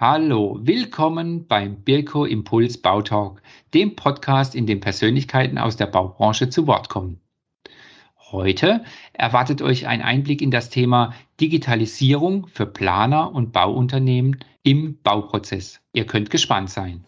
Hallo, 0.00 0.60
willkommen 0.62 1.48
beim 1.48 1.82
Birko 1.82 2.24
Impuls 2.24 2.78
Bautalk, 2.78 3.42
dem 3.74 3.96
Podcast, 3.96 4.54
in 4.54 4.64
dem 4.64 4.78
Persönlichkeiten 4.78 5.58
aus 5.58 5.76
der 5.76 5.86
Baubranche 5.86 6.48
zu 6.48 6.68
Wort 6.68 6.88
kommen. 6.88 7.20
Heute 8.30 8.84
erwartet 9.12 9.60
euch 9.60 9.88
ein 9.88 10.00
Einblick 10.00 10.40
in 10.40 10.52
das 10.52 10.70
Thema 10.70 11.14
Digitalisierung 11.40 12.46
für 12.46 12.66
Planer 12.66 13.34
und 13.34 13.52
Bauunternehmen 13.52 14.38
im 14.62 15.02
Bauprozess. 15.02 15.80
Ihr 15.92 16.06
könnt 16.06 16.30
gespannt 16.30 16.70
sein. 16.70 17.04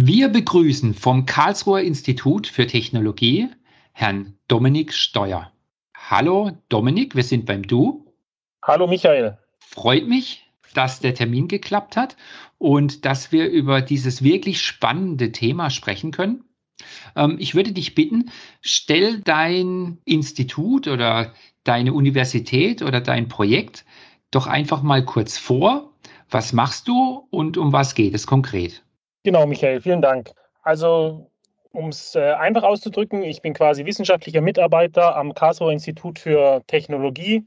Wir 0.00 0.28
begrüßen 0.28 0.94
vom 0.94 1.26
Karlsruher 1.26 1.80
Institut 1.80 2.46
für 2.46 2.68
Technologie 2.68 3.48
Herrn 3.90 4.38
Dominik 4.46 4.94
Steuer. 4.94 5.50
Hallo 5.92 6.52
Dominik, 6.68 7.16
wir 7.16 7.24
sind 7.24 7.46
beim 7.46 7.64
Du. 7.64 8.06
Hallo 8.62 8.86
Michael. 8.86 9.38
Freut 9.58 10.06
mich, 10.06 10.46
dass 10.72 11.00
der 11.00 11.16
Termin 11.16 11.48
geklappt 11.48 11.96
hat 11.96 12.16
und 12.58 13.06
dass 13.06 13.32
wir 13.32 13.50
über 13.50 13.82
dieses 13.82 14.22
wirklich 14.22 14.62
spannende 14.62 15.32
Thema 15.32 15.68
sprechen 15.68 16.12
können. 16.12 16.44
Ähm, 17.16 17.34
ich 17.40 17.56
würde 17.56 17.72
dich 17.72 17.96
bitten, 17.96 18.30
stell 18.60 19.18
dein 19.18 19.98
Institut 20.04 20.86
oder 20.86 21.34
deine 21.64 21.92
Universität 21.92 22.82
oder 22.82 23.00
dein 23.00 23.26
Projekt 23.26 23.84
doch 24.30 24.46
einfach 24.46 24.80
mal 24.80 25.04
kurz 25.04 25.38
vor. 25.38 25.92
Was 26.30 26.52
machst 26.52 26.86
du 26.86 27.26
und 27.30 27.56
um 27.56 27.72
was 27.72 27.96
geht 27.96 28.14
es 28.14 28.28
konkret? 28.28 28.84
Genau, 29.28 29.44
Michael, 29.44 29.82
vielen 29.82 30.00
Dank. 30.00 30.30
Also 30.62 31.30
um 31.72 31.90
es 31.90 32.14
äh, 32.14 32.32
einfach 32.32 32.62
auszudrücken, 32.62 33.22
ich 33.22 33.42
bin 33.42 33.52
quasi 33.52 33.84
wissenschaftlicher 33.84 34.40
Mitarbeiter 34.40 35.16
am 35.16 35.34
Karlsruher 35.34 35.70
Institut 35.70 36.18
für 36.18 36.62
Technologie. 36.66 37.44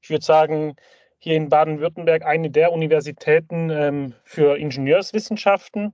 Ich 0.00 0.10
würde 0.10 0.24
sagen, 0.24 0.76
hier 1.18 1.34
in 1.34 1.48
Baden-Württemberg 1.48 2.24
eine 2.24 2.50
der 2.50 2.70
Universitäten 2.70 3.68
ähm, 3.70 4.14
für 4.22 4.56
Ingenieurswissenschaften. 4.56 5.92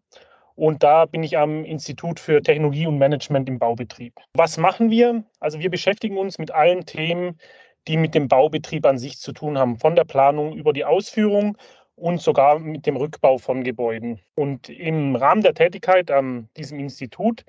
Und 0.56 0.82
da 0.82 1.06
bin 1.06 1.22
ich 1.22 1.38
am 1.38 1.64
Institut 1.64 2.20
für 2.20 2.42
Technologie 2.42 2.86
und 2.86 2.98
Management 2.98 3.48
im 3.48 3.58
Baubetrieb. 3.58 4.12
Was 4.34 4.58
machen 4.58 4.90
wir? 4.90 5.24
Also 5.38 5.58
wir 5.58 5.70
beschäftigen 5.70 6.18
uns 6.18 6.36
mit 6.36 6.50
allen 6.50 6.84
Themen, 6.84 7.40
die 7.88 7.96
mit 7.96 8.14
dem 8.14 8.28
Baubetrieb 8.28 8.84
an 8.84 8.98
sich 8.98 9.18
zu 9.18 9.32
tun 9.32 9.56
haben, 9.56 9.78
von 9.78 9.96
der 9.96 10.04
Planung 10.04 10.52
über 10.52 10.74
die 10.74 10.84
Ausführung 10.84 11.56
und 12.00 12.20
sogar 12.20 12.58
mit 12.58 12.86
dem 12.86 12.96
Rückbau 12.96 13.38
von 13.38 13.62
Gebäuden. 13.62 14.20
Und 14.34 14.68
im 14.68 15.16
Rahmen 15.16 15.42
der 15.42 15.54
Tätigkeit 15.54 16.10
an 16.10 16.48
diesem 16.56 16.78
Institut 16.78 17.44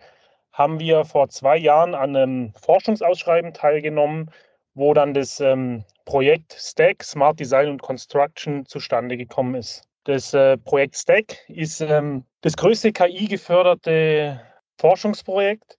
haben 0.52 0.80
wir 0.80 1.06
vor 1.06 1.30
zwei 1.30 1.58
Jahren 1.58 1.96
an 1.96 2.16
einem 2.16 2.54
Forschungsausschreiben 2.62 3.54
teilgenommen, 3.54 4.30
wo 4.74 4.94
dann 4.94 5.14
das 5.14 5.40
ähm, 5.40 5.84
Projekt 6.06 6.54
Stack 6.54 7.04
Smart 7.04 7.40
Design 7.40 7.70
und 7.70 7.82
Construction 7.82 8.66
zustande 8.66 9.18
gekommen 9.18 9.56
ist. 9.56 9.84
Das 10.04 10.34
äh, 10.34 10.58
Projekt 10.58 10.98
Stack 10.98 11.38
ist 11.48 11.80
ähm, 11.82 12.26
das 12.42 12.58
größte 12.58 12.92
KI-geförderte 12.92 14.42
Forschungsprojekt, 14.78 15.78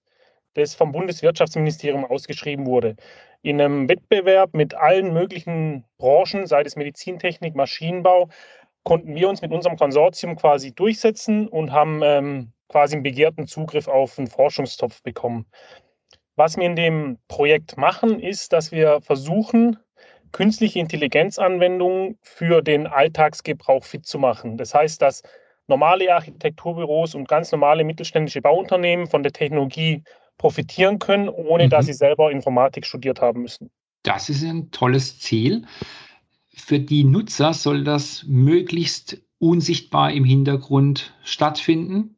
das 0.55 0.75
vom 0.75 0.93
Bundeswirtschaftsministerium 0.93 2.05
ausgeschrieben 2.05 2.67
wurde. 2.67 2.97
In 3.43 3.61
einem 3.61 3.89
Wettbewerb 3.89 4.55
mit 4.55 4.75
allen 4.75 5.13
möglichen 5.13 5.85
Branchen, 5.99 6.47
sei 6.47 6.63
es 6.63 6.77
Medizintechnik, 6.77 7.57
Maschinenbau, 7.57 8.29
konnten 8.85 9.15
wir 9.15 9.29
uns 9.29 9.43
mit 9.43 9.53
unserem 9.53 9.77
Konsortium 9.77 10.37
quasi 10.37 10.75
durchsetzen 10.75 11.49
und 11.49 11.73
haben 11.73 12.01
ähm, 12.03 12.53
quasi 12.69 12.95
einen 12.95 13.03
begehrten 13.03 13.47
Zugriff 13.47 13.89
auf 13.89 14.19
einen 14.19 14.29
Forschungstopf 14.29 15.03
bekommen. 15.03 15.47
Was 16.37 16.57
wir 16.57 16.65
in 16.65 16.77
dem 16.77 17.19
Projekt 17.29 17.77
machen, 17.77 18.19
ist, 18.19 18.53
dass 18.53 18.73
wir 18.73 19.01
versuchen, 19.03 19.77
künstliche 20.33 20.79
Intelligenzanwendungen 20.79 22.19
für 22.23 22.63
den 22.63 22.87
Alltagsgebrauch 22.87 23.85
fit 23.85 24.07
zu 24.07 24.19
machen. 24.19 24.57
Das 24.57 24.75
heißt, 24.75 25.01
dass 25.03 25.23
normale 25.69 26.13
Architekturbüros 26.13 27.15
und 27.15 27.29
ganz 27.29 27.53
normale 27.53 27.85
mittelständische 27.85 28.41
Bauunternehmen 28.41 29.07
von 29.07 29.23
der 29.23 29.33
Technologie 29.33 30.03
profitieren 30.39 30.99
können, 30.99 31.29
ohne 31.29 31.67
mhm. 31.67 31.71
dass 31.71 31.87
sie 31.87 31.93
selber 31.93 32.33
Informatik 32.33 32.87
studiert 32.87 33.21
haben 33.21 33.43
müssen. 33.43 33.71
Das 34.03 34.29
ist 34.29 34.43
ein 34.43 34.71
tolles 34.71 35.21
Ziel. 35.21 35.65
Für 36.55 36.79
die 36.79 37.05
Nutzer 37.05 37.55
soll 37.55 37.85
das 37.85 38.25
möglichst 38.27 39.23
unsichtbar 39.39 40.13
im 40.13 40.25
Hintergrund 40.25 41.15
stattfinden. 41.25 42.17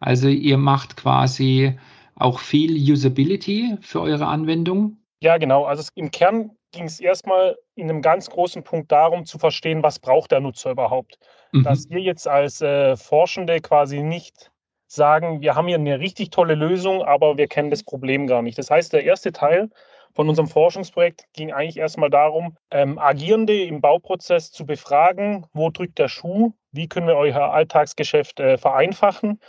Also 0.00 0.28
ihr 0.28 0.58
macht 0.58 0.96
quasi 0.96 1.78
auch 2.16 2.38
viel 2.38 2.72
Usability 2.92 3.76
für 3.80 4.00
eure 4.00 4.26
Anwendung. 4.26 4.96
Ja, 5.20 5.38
genau. 5.38 5.64
Also 5.64 5.88
im 5.94 6.10
Kern 6.10 6.50
ging 6.72 6.84
es 6.84 7.00
erstmal 7.00 7.56
in 7.74 7.88
einem 7.88 8.02
ganz 8.02 8.28
großen 8.28 8.64
Punkt 8.64 8.90
darum 8.90 9.24
zu 9.24 9.38
verstehen, 9.38 9.82
was 9.82 9.98
braucht 9.98 10.32
der 10.32 10.40
Nutzer 10.40 10.70
überhaupt. 10.70 11.18
Mhm. 11.52 11.62
Dass 11.62 11.88
wir 11.90 12.00
jetzt 12.00 12.26
als 12.26 12.60
äh, 12.60 12.96
Forschende 12.96 13.60
quasi 13.60 14.02
nicht 14.02 14.50
sagen, 14.86 15.40
wir 15.40 15.54
haben 15.54 15.68
hier 15.68 15.78
eine 15.78 15.98
richtig 15.98 16.30
tolle 16.30 16.54
Lösung, 16.54 17.02
aber 17.02 17.36
wir 17.36 17.48
kennen 17.48 17.70
das 17.70 17.82
Problem 17.82 18.26
gar 18.26 18.42
nicht. 18.42 18.58
Das 18.58 18.70
heißt, 18.70 18.92
der 18.92 19.04
erste 19.04 19.32
Teil 19.32 19.70
von 20.16 20.30
unserem 20.30 20.48
Forschungsprojekt 20.48 21.26
ging 21.34 21.52
eigentlich 21.52 21.76
erstmal 21.76 22.08
darum, 22.08 22.56
ähm, 22.70 22.98
Agierende 22.98 23.62
im 23.62 23.82
Bauprozess 23.82 24.50
zu 24.50 24.64
befragen, 24.64 25.44
wo 25.52 25.68
drückt 25.68 25.98
der 25.98 26.08
Schuh, 26.08 26.54
wie 26.72 26.88
können 26.88 27.06
wir 27.06 27.16
euer 27.16 27.52
Alltagsgeschäft 27.52 28.40
äh, 28.40 28.56
vereinfachen 28.56 29.40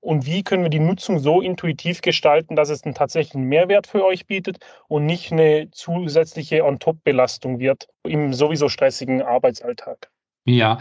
und 0.00 0.24
wie 0.24 0.42
können 0.42 0.62
wir 0.62 0.70
die 0.70 0.78
Nutzung 0.78 1.18
so 1.18 1.42
intuitiv 1.42 2.00
gestalten, 2.00 2.56
dass 2.56 2.70
es 2.70 2.82
einen 2.84 2.94
tatsächlichen 2.94 3.42
Mehrwert 3.42 3.86
für 3.86 4.06
euch 4.06 4.26
bietet 4.26 4.58
und 4.88 5.04
nicht 5.04 5.32
eine 5.32 5.70
zusätzliche 5.70 6.64
On-Top-Belastung 6.64 7.58
wird 7.58 7.88
im 8.02 8.32
sowieso 8.32 8.70
stressigen 8.70 9.20
Arbeitsalltag. 9.20 10.10
Ja, 10.46 10.78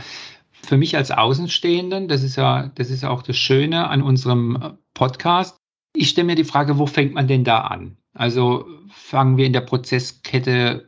für 0.53 0.77
mich 0.77 0.95
als 0.95 1.11
Außenstehenden, 1.11 2.07
das 2.07 2.23
ist 2.23 2.37
ja, 2.37 2.71
das 2.75 2.89
ist 2.89 3.03
ja 3.03 3.09
auch 3.09 3.21
das 3.21 3.35
Schöne 3.35 3.89
an 3.89 4.01
unserem 4.01 4.77
Podcast. 4.93 5.57
Ich 5.93 6.09
stelle 6.09 6.27
mir 6.27 6.35
die 6.35 6.45
Frage, 6.45 6.79
wo 6.79 6.85
fängt 6.85 7.13
man 7.13 7.27
denn 7.27 7.43
da 7.43 7.59
an? 7.59 7.97
Also 8.15 8.65
fangen 8.89 9.37
wir 9.37 9.45
in 9.45 9.53
der 9.53 9.61
Prozesskette 9.61 10.87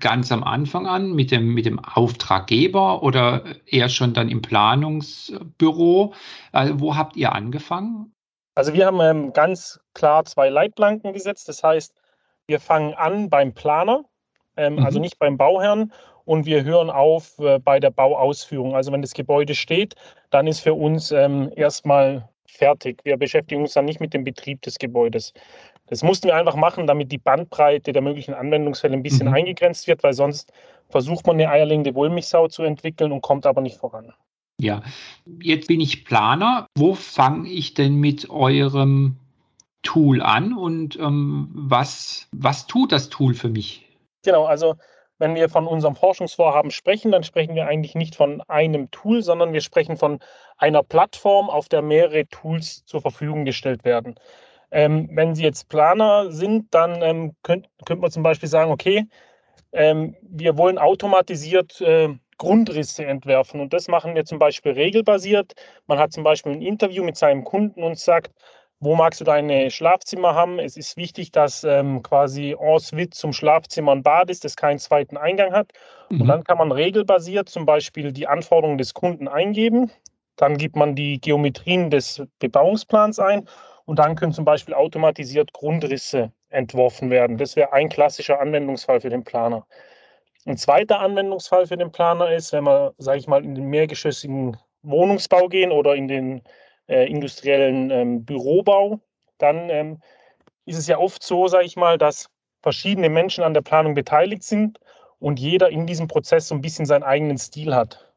ganz 0.00 0.32
am 0.32 0.42
Anfang 0.44 0.86
an 0.86 1.12
mit 1.12 1.30
dem, 1.30 1.54
mit 1.54 1.66
dem 1.66 1.78
Auftraggeber 1.78 3.02
oder 3.02 3.44
eher 3.66 3.88
schon 3.88 4.14
dann 4.14 4.28
im 4.28 4.42
Planungsbüro? 4.42 6.14
Also 6.52 6.80
wo 6.80 6.96
habt 6.96 7.16
ihr 7.16 7.32
angefangen? 7.32 8.12
Also 8.54 8.72
wir 8.72 8.86
haben 8.86 9.00
ähm, 9.00 9.32
ganz 9.32 9.80
klar 9.94 10.24
zwei 10.24 10.48
Leitplanken 10.48 11.12
gesetzt. 11.12 11.48
Das 11.48 11.62
heißt, 11.62 11.94
wir 12.46 12.60
fangen 12.60 12.94
an 12.94 13.30
beim 13.30 13.52
Planer, 13.54 14.04
ähm, 14.56 14.74
mhm. 14.76 14.84
also 14.84 14.98
nicht 14.98 15.18
beim 15.18 15.36
Bauherrn, 15.36 15.92
und 16.24 16.44
wir 16.44 16.62
hören 16.62 16.90
auf 16.90 17.38
äh, 17.38 17.58
bei 17.58 17.80
der 17.80 17.90
Bauausführung. 17.90 18.74
Also 18.76 18.92
wenn 18.92 19.00
das 19.00 19.14
Gebäude 19.14 19.54
steht, 19.54 19.94
dann 20.30 20.46
ist 20.46 20.60
für 20.60 20.74
uns 20.74 21.10
ähm, 21.10 21.50
erstmal 21.56 22.28
fertig. 22.50 23.00
Wir 23.04 23.16
beschäftigen 23.16 23.62
uns 23.62 23.74
dann 23.74 23.84
nicht 23.84 24.00
mit 24.00 24.14
dem 24.14 24.24
Betrieb 24.24 24.62
des 24.62 24.78
Gebäudes. 24.78 25.32
Das 25.86 26.02
mussten 26.02 26.28
wir 26.28 26.36
einfach 26.36 26.56
machen, 26.56 26.86
damit 26.86 27.10
die 27.12 27.18
Bandbreite 27.18 27.92
der 27.92 28.02
möglichen 28.02 28.34
Anwendungsfälle 28.34 28.94
ein 28.94 29.02
bisschen 29.02 29.28
mhm. 29.28 29.34
eingegrenzt 29.34 29.86
wird, 29.86 30.02
weil 30.02 30.12
sonst 30.12 30.52
versucht 30.88 31.26
man 31.26 31.36
eine 31.36 31.50
eierlegende 31.50 31.94
Wollmilchsau 31.94 32.48
zu 32.48 32.62
entwickeln 32.62 33.12
und 33.12 33.22
kommt 33.22 33.46
aber 33.46 33.60
nicht 33.60 33.76
voran. 33.76 34.12
Ja, 34.60 34.82
jetzt 35.40 35.68
bin 35.68 35.80
ich 35.80 36.04
Planer. 36.04 36.66
Wo 36.76 36.94
fange 36.94 37.48
ich 37.48 37.74
denn 37.74 37.96
mit 37.96 38.28
eurem 38.28 39.16
Tool 39.82 40.20
an 40.20 40.52
und 40.52 40.98
ähm, 40.98 41.48
was, 41.52 42.28
was 42.32 42.66
tut 42.66 42.92
das 42.92 43.08
Tool 43.08 43.34
für 43.34 43.48
mich? 43.48 43.86
Genau, 44.24 44.44
also 44.44 44.74
wenn 45.18 45.34
wir 45.34 45.48
von 45.48 45.66
unserem 45.66 45.96
Forschungsvorhaben 45.96 46.70
sprechen, 46.70 47.12
dann 47.12 47.22
sprechen 47.22 47.54
wir 47.54 47.66
eigentlich 47.66 47.94
nicht 47.94 48.14
von 48.14 48.40
einem 48.48 48.90
Tool, 48.90 49.22
sondern 49.22 49.52
wir 49.52 49.60
sprechen 49.60 49.96
von 49.96 50.20
einer 50.56 50.82
Plattform, 50.82 51.50
auf 51.50 51.68
der 51.68 51.82
mehrere 51.82 52.26
Tools 52.26 52.84
zur 52.84 53.00
Verfügung 53.00 53.44
gestellt 53.44 53.84
werden. 53.84 54.14
Ähm, 54.70 55.08
wenn 55.12 55.34
Sie 55.34 55.42
jetzt 55.42 55.68
Planer 55.68 56.30
sind, 56.30 56.74
dann 56.74 57.02
ähm, 57.02 57.34
könnte 57.42 57.68
könnt 57.84 58.00
man 58.02 58.10
zum 58.10 58.22
Beispiel 58.22 58.48
sagen, 58.48 58.70
okay, 58.70 59.06
ähm, 59.72 60.16
wir 60.22 60.56
wollen 60.56 60.78
automatisiert 60.78 61.80
äh, 61.80 62.08
Grundrisse 62.38 63.04
entwerfen. 63.04 63.60
Und 63.60 63.72
das 63.72 63.88
machen 63.88 64.14
wir 64.14 64.24
zum 64.24 64.38
Beispiel 64.38 64.72
regelbasiert. 64.72 65.54
Man 65.86 65.98
hat 65.98 66.12
zum 66.12 66.22
Beispiel 66.24 66.52
ein 66.52 66.62
Interview 66.62 67.04
mit 67.04 67.16
seinem 67.16 67.44
Kunden 67.44 67.82
und 67.82 67.98
sagt, 67.98 68.32
wo 68.80 68.94
magst 68.94 69.20
du 69.20 69.24
deine 69.24 69.70
Schlafzimmer 69.70 70.34
haben? 70.34 70.58
Es 70.58 70.76
ist 70.76 70.96
wichtig, 70.96 71.32
dass 71.32 71.64
ähm, 71.64 72.02
quasi 72.02 72.56
en 72.58 72.78
suite 72.78 73.14
zum 73.14 73.32
Schlafzimmer 73.32 73.92
ein 73.92 74.02
Bad 74.02 74.30
ist, 74.30 74.44
das 74.44 74.56
keinen 74.56 74.78
zweiten 74.78 75.16
Eingang 75.16 75.52
hat. 75.52 75.72
Mhm. 76.10 76.20
Und 76.20 76.28
dann 76.28 76.44
kann 76.44 76.58
man 76.58 76.70
regelbasiert 76.70 77.48
zum 77.48 77.66
Beispiel 77.66 78.12
die 78.12 78.28
Anforderungen 78.28 78.78
des 78.78 78.94
Kunden 78.94 79.26
eingeben. 79.26 79.90
Dann 80.36 80.56
gibt 80.56 80.76
man 80.76 80.94
die 80.94 81.20
Geometrien 81.20 81.90
des 81.90 82.22
Bebauungsplans 82.38 83.18
ein 83.18 83.48
und 83.86 83.98
dann 83.98 84.14
können 84.14 84.32
zum 84.32 84.44
Beispiel 84.44 84.74
automatisiert 84.74 85.52
Grundrisse 85.52 86.30
entworfen 86.50 87.10
werden. 87.10 87.36
Das 87.36 87.56
wäre 87.56 87.72
ein 87.72 87.88
klassischer 87.88 88.40
Anwendungsfall 88.40 89.00
für 89.00 89.10
den 89.10 89.24
Planer. 89.24 89.66
Ein 90.46 90.56
zweiter 90.56 91.00
Anwendungsfall 91.00 91.66
für 91.66 91.76
den 91.76 91.90
Planer 91.90 92.32
ist, 92.32 92.52
wenn 92.52 92.64
man, 92.64 92.92
sage 92.98 93.18
ich 93.18 93.26
mal, 93.26 93.44
in 93.44 93.56
den 93.56 93.66
mehrgeschossigen 93.66 94.56
Wohnungsbau 94.82 95.48
gehen 95.48 95.72
oder 95.72 95.96
in 95.96 96.06
den 96.06 96.42
äh, 96.88 97.06
industriellen 97.06 97.90
ähm, 97.90 98.24
Bürobau, 98.24 99.00
dann 99.38 99.70
ähm, 99.70 100.02
ist 100.66 100.78
es 100.78 100.86
ja 100.86 100.98
oft 100.98 101.22
so, 101.22 101.48
sage 101.48 101.64
ich 101.64 101.76
mal, 101.76 101.98
dass 101.98 102.28
verschiedene 102.62 103.08
Menschen 103.08 103.44
an 103.44 103.54
der 103.54 103.62
Planung 103.62 103.94
beteiligt 103.94 104.42
sind 104.42 104.80
und 105.20 105.38
jeder 105.38 105.70
in 105.70 105.86
diesem 105.86 106.08
Prozess 106.08 106.48
so 106.48 106.54
ein 106.54 106.60
bisschen 106.60 106.86
seinen 106.86 107.04
eigenen 107.04 107.38
Stil 107.38 107.74
hat. 107.74 108.12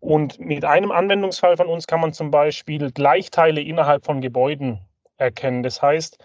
Und 0.00 0.40
mit 0.40 0.64
einem 0.64 0.90
Anwendungsfall 0.90 1.56
von 1.56 1.68
uns 1.68 1.86
kann 1.86 2.00
man 2.00 2.12
zum 2.12 2.30
Beispiel 2.30 2.90
Gleichteile 2.90 3.60
innerhalb 3.60 4.04
von 4.04 4.20
Gebäuden 4.20 4.80
erkennen. 5.16 5.62
Das 5.62 5.80
heißt, 5.80 6.18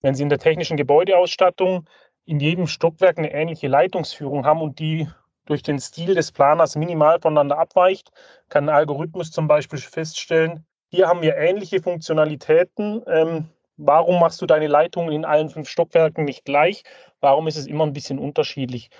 wenn 0.00 0.14
Sie 0.14 0.22
in 0.22 0.30
der 0.30 0.38
technischen 0.38 0.78
Gebäudeausstattung 0.78 1.86
in 2.24 2.40
jedem 2.40 2.66
Stockwerk 2.66 3.18
eine 3.18 3.32
ähnliche 3.32 3.68
Leitungsführung 3.68 4.46
haben 4.46 4.62
und 4.62 4.78
die 4.78 5.06
durch 5.44 5.62
den 5.62 5.78
Stil 5.78 6.14
des 6.14 6.32
Planers 6.32 6.76
minimal 6.76 7.20
voneinander 7.20 7.58
abweicht, 7.58 8.10
kann 8.48 8.68
ein 8.68 8.74
Algorithmus 8.74 9.30
zum 9.32 9.48
Beispiel 9.48 9.80
feststellen, 9.80 10.64
hier 10.90 11.06
haben 11.06 11.22
wir 11.22 11.36
ähnliche 11.36 11.80
Funktionalitäten. 11.80 13.02
Ähm, 13.06 13.46
warum 13.76 14.20
machst 14.20 14.42
du 14.42 14.46
deine 14.46 14.66
Leitungen 14.66 15.12
in 15.12 15.24
allen 15.24 15.48
fünf 15.48 15.68
Stockwerken 15.68 16.24
nicht 16.24 16.44
gleich? 16.44 16.82
Warum 17.20 17.46
ist 17.46 17.56
es 17.56 17.66
immer 17.66 17.86
ein 17.86 17.92
bisschen 17.92 18.18
unterschiedlich? 18.18 18.90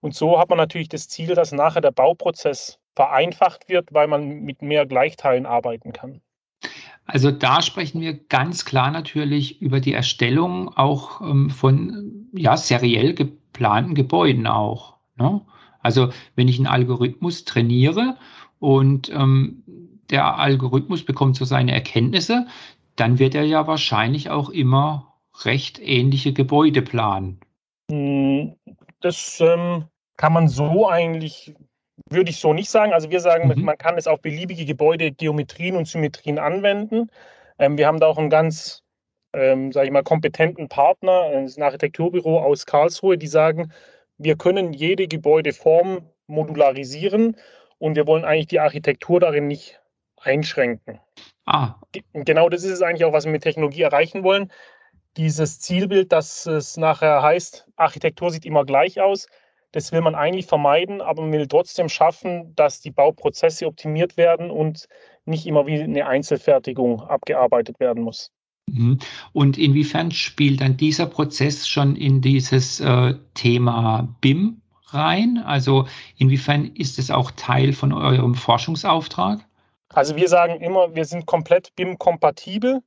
Und 0.00 0.14
so 0.14 0.38
hat 0.38 0.50
man 0.50 0.58
natürlich 0.58 0.88
das 0.88 1.08
Ziel, 1.08 1.34
dass 1.34 1.52
nachher 1.52 1.80
der 1.80 1.90
Bauprozess 1.90 2.78
vereinfacht 2.94 3.68
wird, 3.68 3.92
weil 3.92 4.08
man 4.08 4.40
mit 4.40 4.62
mehr 4.62 4.86
Gleichteilen 4.86 5.46
arbeiten 5.46 5.92
kann. 5.92 6.20
Also 7.06 7.30
da 7.30 7.62
sprechen 7.62 8.00
wir 8.02 8.12
ganz 8.12 8.64
klar 8.64 8.90
natürlich 8.90 9.62
über 9.62 9.80
die 9.80 9.94
Erstellung 9.94 10.76
auch 10.76 11.22
ähm, 11.22 11.48
von 11.48 12.28
ja, 12.32 12.56
seriell 12.56 13.14
geplanten 13.14 13.94
Gebäuden 13.94 14.46
auch. 14.46 14.96
Ne? 15.16 15.40
Also 15.80 16.10
wenn 16.36 16.48
ich 16.48 16.58
einen 16.58 16.66
Algorithmus 16.66 17.44
trainiere 17.44 18.16
und 18.58 19.08
ähm, 19.10 19.62
der 20.10 20.38
Algorithmus 20.38 21.04
bekommt 21.04 21.36
so 21.36 21.44
seine 21.44 21.72
Erkenntnisse, 21.72 22.46
dann 22.96 23.18
wird 23.18 23.34
er 23.34 23.44
ja 23.44 23.66
wahrscheinlich 23.66 24.30
auch 24.30 24.50
immer 24.50 25.14
recht 25.44 25.78
ähnliche 25.80 26.32
Gebäude 26.32 26.82
planen. 26.82 27.40
Hm, 27.90 28.54
das 29.00 29.40
ähm, 29.40 29.84
kann 30.16 30.32
man 30.32 30.48
so 30.48 30.88
eigentlich, 30.88 31.54
würde 32.10 32.30
ich 32.30 32.38
so 32.38 32.52
nicht 32.52 32.70
sagen. 32.70 32.92
Also 32.92 33.10
wir 33.10 33.20
sagen, 33.20 33.48
mhm. 33.48 33.64
man 33.64 33.78
kann 33.78 33.96
es 33.96 34.06
auf 34.06 34.20
beliebige 34.20 34.64
Gebäude, 34.64 35.12
Geometrien 35.12 35.76
und 35.76 35.86
Symmetrien 35.86 36.38
anwenden. 36.38 37.10
Ähm, 37.58 37.78
wir 37.78 37.86
haben 37.86 38.00
da 38.00 38.06
auch 38.06 38.18
einen 38.18 38.30
ganz, 38.30 38.82
ähm, 39.32 39.72
sage 39.72 39.86
ich 39.86 39.92
mal, 39.92 40.02
kompetenten 40.02 40.68
Partner, 40.68 41.22
ein 41.32 41.62
Architekturbüro 41.62 42.40
aus 42.40 42.66
Karlsruhe, 42.66 43.16
die 43.16 43.26
sagen, 43.26 43.72
wir 44.18 44.36
können 44.36 44.72
jede 44.72 45.06
Gebäudeform 45.06 46.02
modularisieren 46.26 47.36
und 47.78 47.94
wir 47.94 48.06
wollen 48.06 48.24
eigentlich 48.24 48.48
die 48.48 48.60
Architektur 48.60 49.20
darin 49.20 49.46
nicht 49.46 49.77
einschränken. 50.22 51.00
Ah. 51.46 51.74
Genau 52.12 52.48
das 52.48 52.64
ist 52.64 52.72
es 52.72 52.82
eigentlich 52.82 53.04
auch, 53.04 53.12
was 53.12 53.24
wir 53.24 53.32
mit 53.32 53.42
Technologie 53.42 53.82
erreichen 53.82 54.22
wollen. 54.22 54.52
Dieses 55.16 55.60
Zielbild, 55.60 56.12
dass 56.12 56.46
es 56.46 56.76
nachher 56.76 57.22
heißt, 57.22 57.66
Architektur 57.76 58.30
sieht 58.30 58.44
immer 58.44 58.64
gleich 58.64 59.00
aus, 59.00 59.26
das 59.72 59.92
will 59.92 60.00
man 60.00 60.14
eigentlich 60.14 60.46
vermeiden, 60.46 61.00
aber 61.00 61.22
man 61.22 61.32
will 61.32 61.46
trotzdem 61.46 61.88
schaffen, 61.88 62.54
dass 62.54 62.80
die 62.80 62.90
Bauprozesse 62.90 63.66
optimiert 63.66 64.16
werden 64.16 64.50
und 64.50 64.88
nicht 65.24 65.46
immer 65.46 65.66
wie 65.66 65.80
eine 65.80 66.06
Einzelfertigung 66.06 67.02
abgearbeitet 67.02 67.78
werden 67.80 68.02
muss. 68.02 68.30
Mhm. 68.66 68.98
Und 69.32 69.58
inwiefern 69.58 70.10
spielt 70.10 70.60
dann 70.60 70.76
dieser 70.76 71.06
Prozess 71.06 71.68
schon 71.68 71.96
in 71.96 72.20
dieses 72.20 72.80
äh, 72.80 73.14
Thema 73.34 74.08
BIM 74.20 74.62
rein? 74.86 75.38
Also 75.38 75.86
inwiefern 76.16 76.64
ist 76.74 76.98
es 76.98 77.10
auch 77.10 77.30
Teil 77.32 77.72
von 77.72 77.92
eurem 77.92 78.34
Forschungsauftrag? 78.34 79.44
Also 79.90 80.16
wir 80.16 80.28
sagen 80.28 80.60
immer, 80.60 80.94
wir 80.94 81.04
sind 81.04 81.26
komplett 81.26 81.74
BIM-kompatibel, 81.74 82.82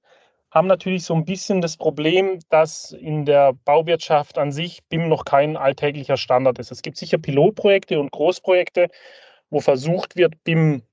haben 0.52 0.68
natürlich 0.68 1.04
so 1.04 1.16
ein 1.16 1.26
bisschen 1.26 1.62
das 1.62 1.78
Problem, 1.78 2.40
dass 2.50 2.92
in 2.92 3.26
der 3.26 3.54
Bauwirtschaft 3.66 4.38
an 4.38 4.52
sich 4.52 4.84
BIM 4.90 5.08
noch 5.08 5.26
kein 5.26 5.58
alltäglicher 5.58 6.18
Standard 6.18 6.60
ist. 6.60 6.72
Es 6.72 6.82
gibt 6.82 6.98
sicher 6.98 7.18
Pilotprojekte 7.18 8.00
und 8.00 8.12
Großprojekte, 8.12 8.90
wo 9.50 9.62
versucht 9.62 10.16
wird, 10.16 10.44
BIM 10.44 10.84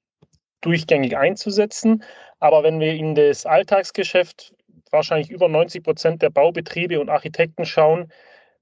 durchgängig 0.60 1.16
einzusetzen. 1.16 2.02
Aber 2.40 2.62
wenn 2.62 2.80
wir 2.80 2.94
in 2.94 3.14
das 3.14 3.46
Alltagsgeschäft 3.46 4.54
wahrscheinlich 4.90 5.30
über 5.30 5.48
90 5.48 5.82
Prozent 5.82 6.22
der 6.22 6.30
Baubetriebe 6.30 7.00
und 7.00 7.10
Architekten 7.10 7.66
schauen, 7.66 8.12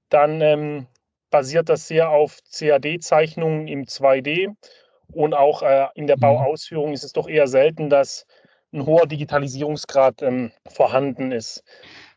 dann 0.09 0.41
ähm, 0.41 0.87
basiert 1.29 1.69
das 1.69 1.87
sehr 1.87 2.09
auf 2.09 2.39
CAD-Zeichnungen 2.51 3.67
im 3.67 3.85
2D 3.85 4.55
und 5.13 5.33
auch 5.33 5.61
äh, 5.61 5.87
in 5.95 6.07
der 6.07 6.17
mhm. 6.17 6.21
Bauausführung 6.21 6.93
ist 6.93 7.03
es 7.03 7.13
doch 7.13 7.27
eher 7.27 7.47
selten, 7.47 7.89
dass 7.89 8.25
ein 8.73 8.85
hoher 8.85 9.07
Digitalisierungsgrad 9.07 10.21
ähm, 10.21 10.51
vorhanden 10.67 11.31
ist. 11.31 11.63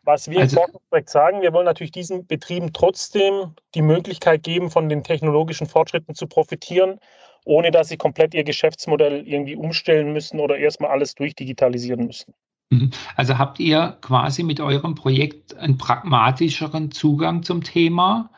Was 0.02 0.28
wir 0.30 0.40
also, 0.40 0.56
im 0.56 0.62
Forschungsprojekt 0.62 1.10
sagen, 1.10 1.42
wir 1.42 1.52
wollen 1.52 1.66
natürlich 1.66 1.92
diesen 1.92 2.26
Betrieben 2.26 2.72
trotzdem 2.72 3.54
die 3.74 3.82
Möglichkeit 3.82 4.42
geben, 4.42 4.70
von 4.70 4.88
den 4.88 5.04
technologischen 5.04 5.66
Fortschritten 5.66 6.14
zu 6.14 6.26
profitieren, 6.26 6.98
ohne 7.44 7.70
dass 7.70 7.88
sie 7.88 7.96
komplett 7.96 8.34
ihr 8.34 8.44
Geschäftsmodell 8.44 9.26
irgendwie 9.26 9.56
umstellen 9.56 10.12
müssen 10.12 10.40
oder 10.40 10.56
erstmal 10.56 10.90
alles 10.90 11.14
durchdigitalisieren 11.14 12.06
müssen. 12.06 12.34
Mhm. 12.70 12.90
Also 13.16 13.38
habt 13.38 13.60
ihr 13.60 13.98
quasi 14.00 14.42
mit 14.42 14.60
eurem 14.60 14.94
Projekt 14.94 15.56
einen 15.56 15.76
pragmatischeren 15.76 16.90
Zugang 16.90 17.42
zum 17.42 17.62
Thema, 17.62 18.30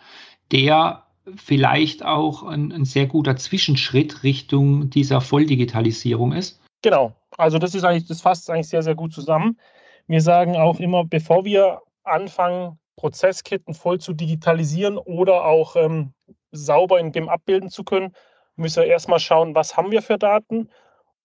der 0.51 1.05
vielleicht 1.37 2.05
auch 2.05 2.43
ein, 2.43 2.73
ein 2.73 2.85
sehr 2.85 3.07
guter 3.07 3.37
Zwischenschritt 3.37 4.23
Richtung 4.23 4.91
dieser 4.91 5.21
Volldigitalisierung 5.21 6.33
ist? 6.33 6.61
Genau. 6.83 7.13
Also 7.39 7.59
das 7.59 7.75
ist 7.75 7.85
eigentlich, 7.85 8.09
das 8.09 8.21
fasst 8.21 8.51
eigentlich 8.51 8.69
sehr, 8.69 8.83
sehr 8.83 8.95
gut 8.95 9.13
zusammen. 9.13 9.59
Wir 10.07 10.21
sagen 10.21 10.57
auch 10.57 10.81
immer, 10.81 11.05
bevor 11.05 11.45
wir 11.45 11.81
anfangen, 12.05 12.79
Prozessketten 12.97 13.75
voll 13.75 14.01
zu 14.01 14.13
digitalisieren 14.13 14.99
oder 14.99 15.45
auch 15.45 15.77
ähm, 15.77 16.13
sauber 16.51 17.01
in 17.01 17.13
dem 17.13 17.29
abbilden 17.29 17.71
zu 17.71 17.85
können, 17.85 18.15
müssen 18.57 18.83
wir 18.83 18.89
erstmal 18.89 19.21
schauen, 19.21 19.55
was 19.55 19.77
haben 19.77 19.91
wir 19.91 20.03
für 20.03 20.19
Daten 20.19 20.69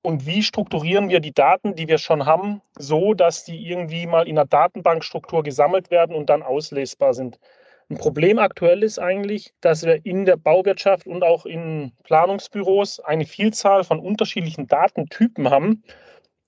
und 0.02 0.26
wie 0.26 0.42
strukturieren 0.42 1.10
wir 1.10 1.20
die 1.20 1.34
Daten, 1.34 1.76
die 1.76 1.88
wir 1.88 1.98
schon 1.98 2.26
haben, 2.26 2.62
so 2.78 3.14
dass 3.14 3.44
die 3.44 3.68
irgendwie 3.68 4.06
mal 4.08 4.28
in 4.28 4.38
einer 4.38 4.48
Datenbankstruktur 4.48 5.44
gesammelt 5.44 5.92
werden 5.92 6.16
und 6.16 6.30
dann 6.30 6.44
auslesbar 6.44 7.14
sind. 7.14 7.40
Ein 7.90 7.98
Problem 7.98 8.38
aktuell 8.38 8.84
ist 8.84 9.00
eigentlich, 9.00 9.54
dass 9.62 9.84
wir 9.84 10.06
in 10.06 10.26
der 10.26 10.36
Bauwirtschaft 10.36 11.08
und 11.08 11.24
auch 11.24 11.46
in 11.46 11.94
Planungsbüros 12.04 13.00
eine 13.00 13.26
Vielzahl 13.26 13.86
von 13.86 14.00
unterschiedlichen 14.00 14.68
Datentypen 14.68 15.50
haben 15.50 15.84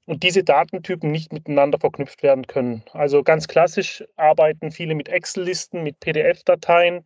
und 0.06 0.24
diese 0.24 0.44
Datentypen 0.44 1.12
nicht 1.12 1.32
miteinander 1.32 1.80
verknüpft 1.80 2.24
werden 2.24 2.46
können. 2.48 2.84
Also 2.92 3.24
ganz 3.24 3.48
klassisch 3.48 4.04
arbeiten 4.18 4.72
viele 4.72 4.96
mit 4.96 5.08
Excel-Listen, 5.08 5.82
mit 5.82 6.02
PDF-Dateien. 6.02 7.06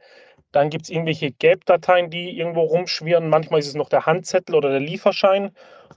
Dann 0.51 0.71
gibt 0.71 0.85
es 0.85 0.89
irgendwelche 0.89 1.31
GAP-Dateien, 1.31 2.09
die 2.09 2.37
irgendwo 2.37 2.61
rumschwirren. 2.61 3.29
Manchmal 3.29 3.59
ist 3.59 3.67
es 3.67 3.75
noch 3.75 3.89
der 3.89 4.07
Handzettel 4.07 4.55
oder 4.55 4.69
der 4.69 4.79
Lieferschein. 4.79 5.51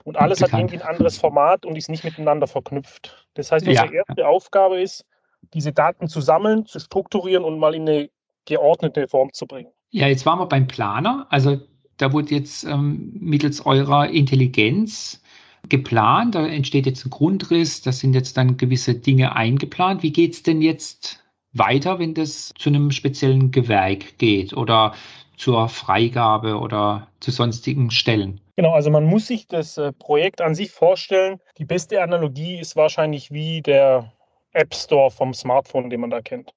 Und 0.05 0.19
alles 0.19 0.43
hat 0.43 0.53
irgendwie 0.53 0.77
ein 0.77 0.87
anderes 0.87 1.17
Format 1.17 1.65
und 1.65 1.77
ist 1.77 1.89
nicht 1.89 2.05
miteinander 2.05 2.47
verknüpft. 2.47 3.27
Das 3.35 3.51
heißt, 3.51 3.67
unsere 3.67 3.87
ja. 3.87 4.03
erste 4.07 4.27
Aufgabe 4.27 4.81
ist, 4.81 5.07
diese 5.55 5.73
Daten 5.73 6.09
zu 6.09 6.21
sammeln, 6.21 6.67
zu 6.67 6.81
strukturieren 6.81 7.45
und 7.45 7.59
mal 7.59 7.75
in 7.75 7.89
eine 7.89 8.11
geordnete 8.47 9.09
Form 9.09 9.33
zu 9.33 9.47
bringen. 9.47 9.71
Ja, 9.91 10.09
jetzt 10.09 10.25
waren 10.27 10.39
wir 10.39 10.47
beim 10.47 10.67
Planer. 10.67 11.27
Also 11.31 11.59
da 11.99 12.13
wurde 12.13 12.35
jetzt 12.35 12.65
ähm, 12.65 13.13
mittels 13.21 13.65
eurer 13.65 14.09
Intelligenz 14.09 15.23
geplant, 15.69 16.35
da 16.35 16.47
entsteht 16.47 16.87
jetzt 16.87 17.05
ein 17.05 17.11
Grundriss, 17.11 17.83
da 17.83 17.93
sind 17.93 18.15
jetzt 18.15 18.37
dann 18.37 18.57
gewisse 18.57 18.95
Dinge 18.95 19.35
eingeplant. 19.35 20.03
Wie 20.03 20.13
geht 20.13 20.35
es 20.35 20.43
denn 20.43 20.63
jetzt 20.63 21.25
weiter, 21.53 21.99
wenn 21.99 22.15
das 22.15 22.53
zu 22.59 22.71
einem 22.71 22.91
speziellen 22.91 23.51
Gewerk 23.51 24.19
geht 24.19 24.53
oder 24.53 24.95
zur 25.37 25.69
Freigabe 25.69 26.59
oder 26.59 27.09
zu 27.21 27.31
sonstigen 27.31 27.91
Stellen? 27.91 28.41
Genau, 28.57 28.73
also 28.73 28.91
man 28.91 29.05
muss 29.05 29.27
sich 29.27 29.49
das 29.49 29.77
äh, 29.77 29.93
Projekt 29.93 30.41
an 30.41 30.55
sich 30.55 30.71
vorstellen. 30.71 31.41
Die 31.59 31.65
beste 31.65 32.03
Analogie 32.03 32.59
ist 32.59 32.77
wahrscheinlich 32.77 33.31
wie 33.31 33.61
der 33.61 34.13
App 34.53 34.75
Store 34.75 35.11
vom 35.11 35.35
Smartphone, 35.35 35.91
den 35.91 36.01
man 36.01 36.11
da 36.11 36.23
kennt. 36.23 36.55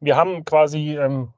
Wir 0.00 0.16
haben 0.16 0.44
quasi 0.44 0.96
ähm, 0.96 1.32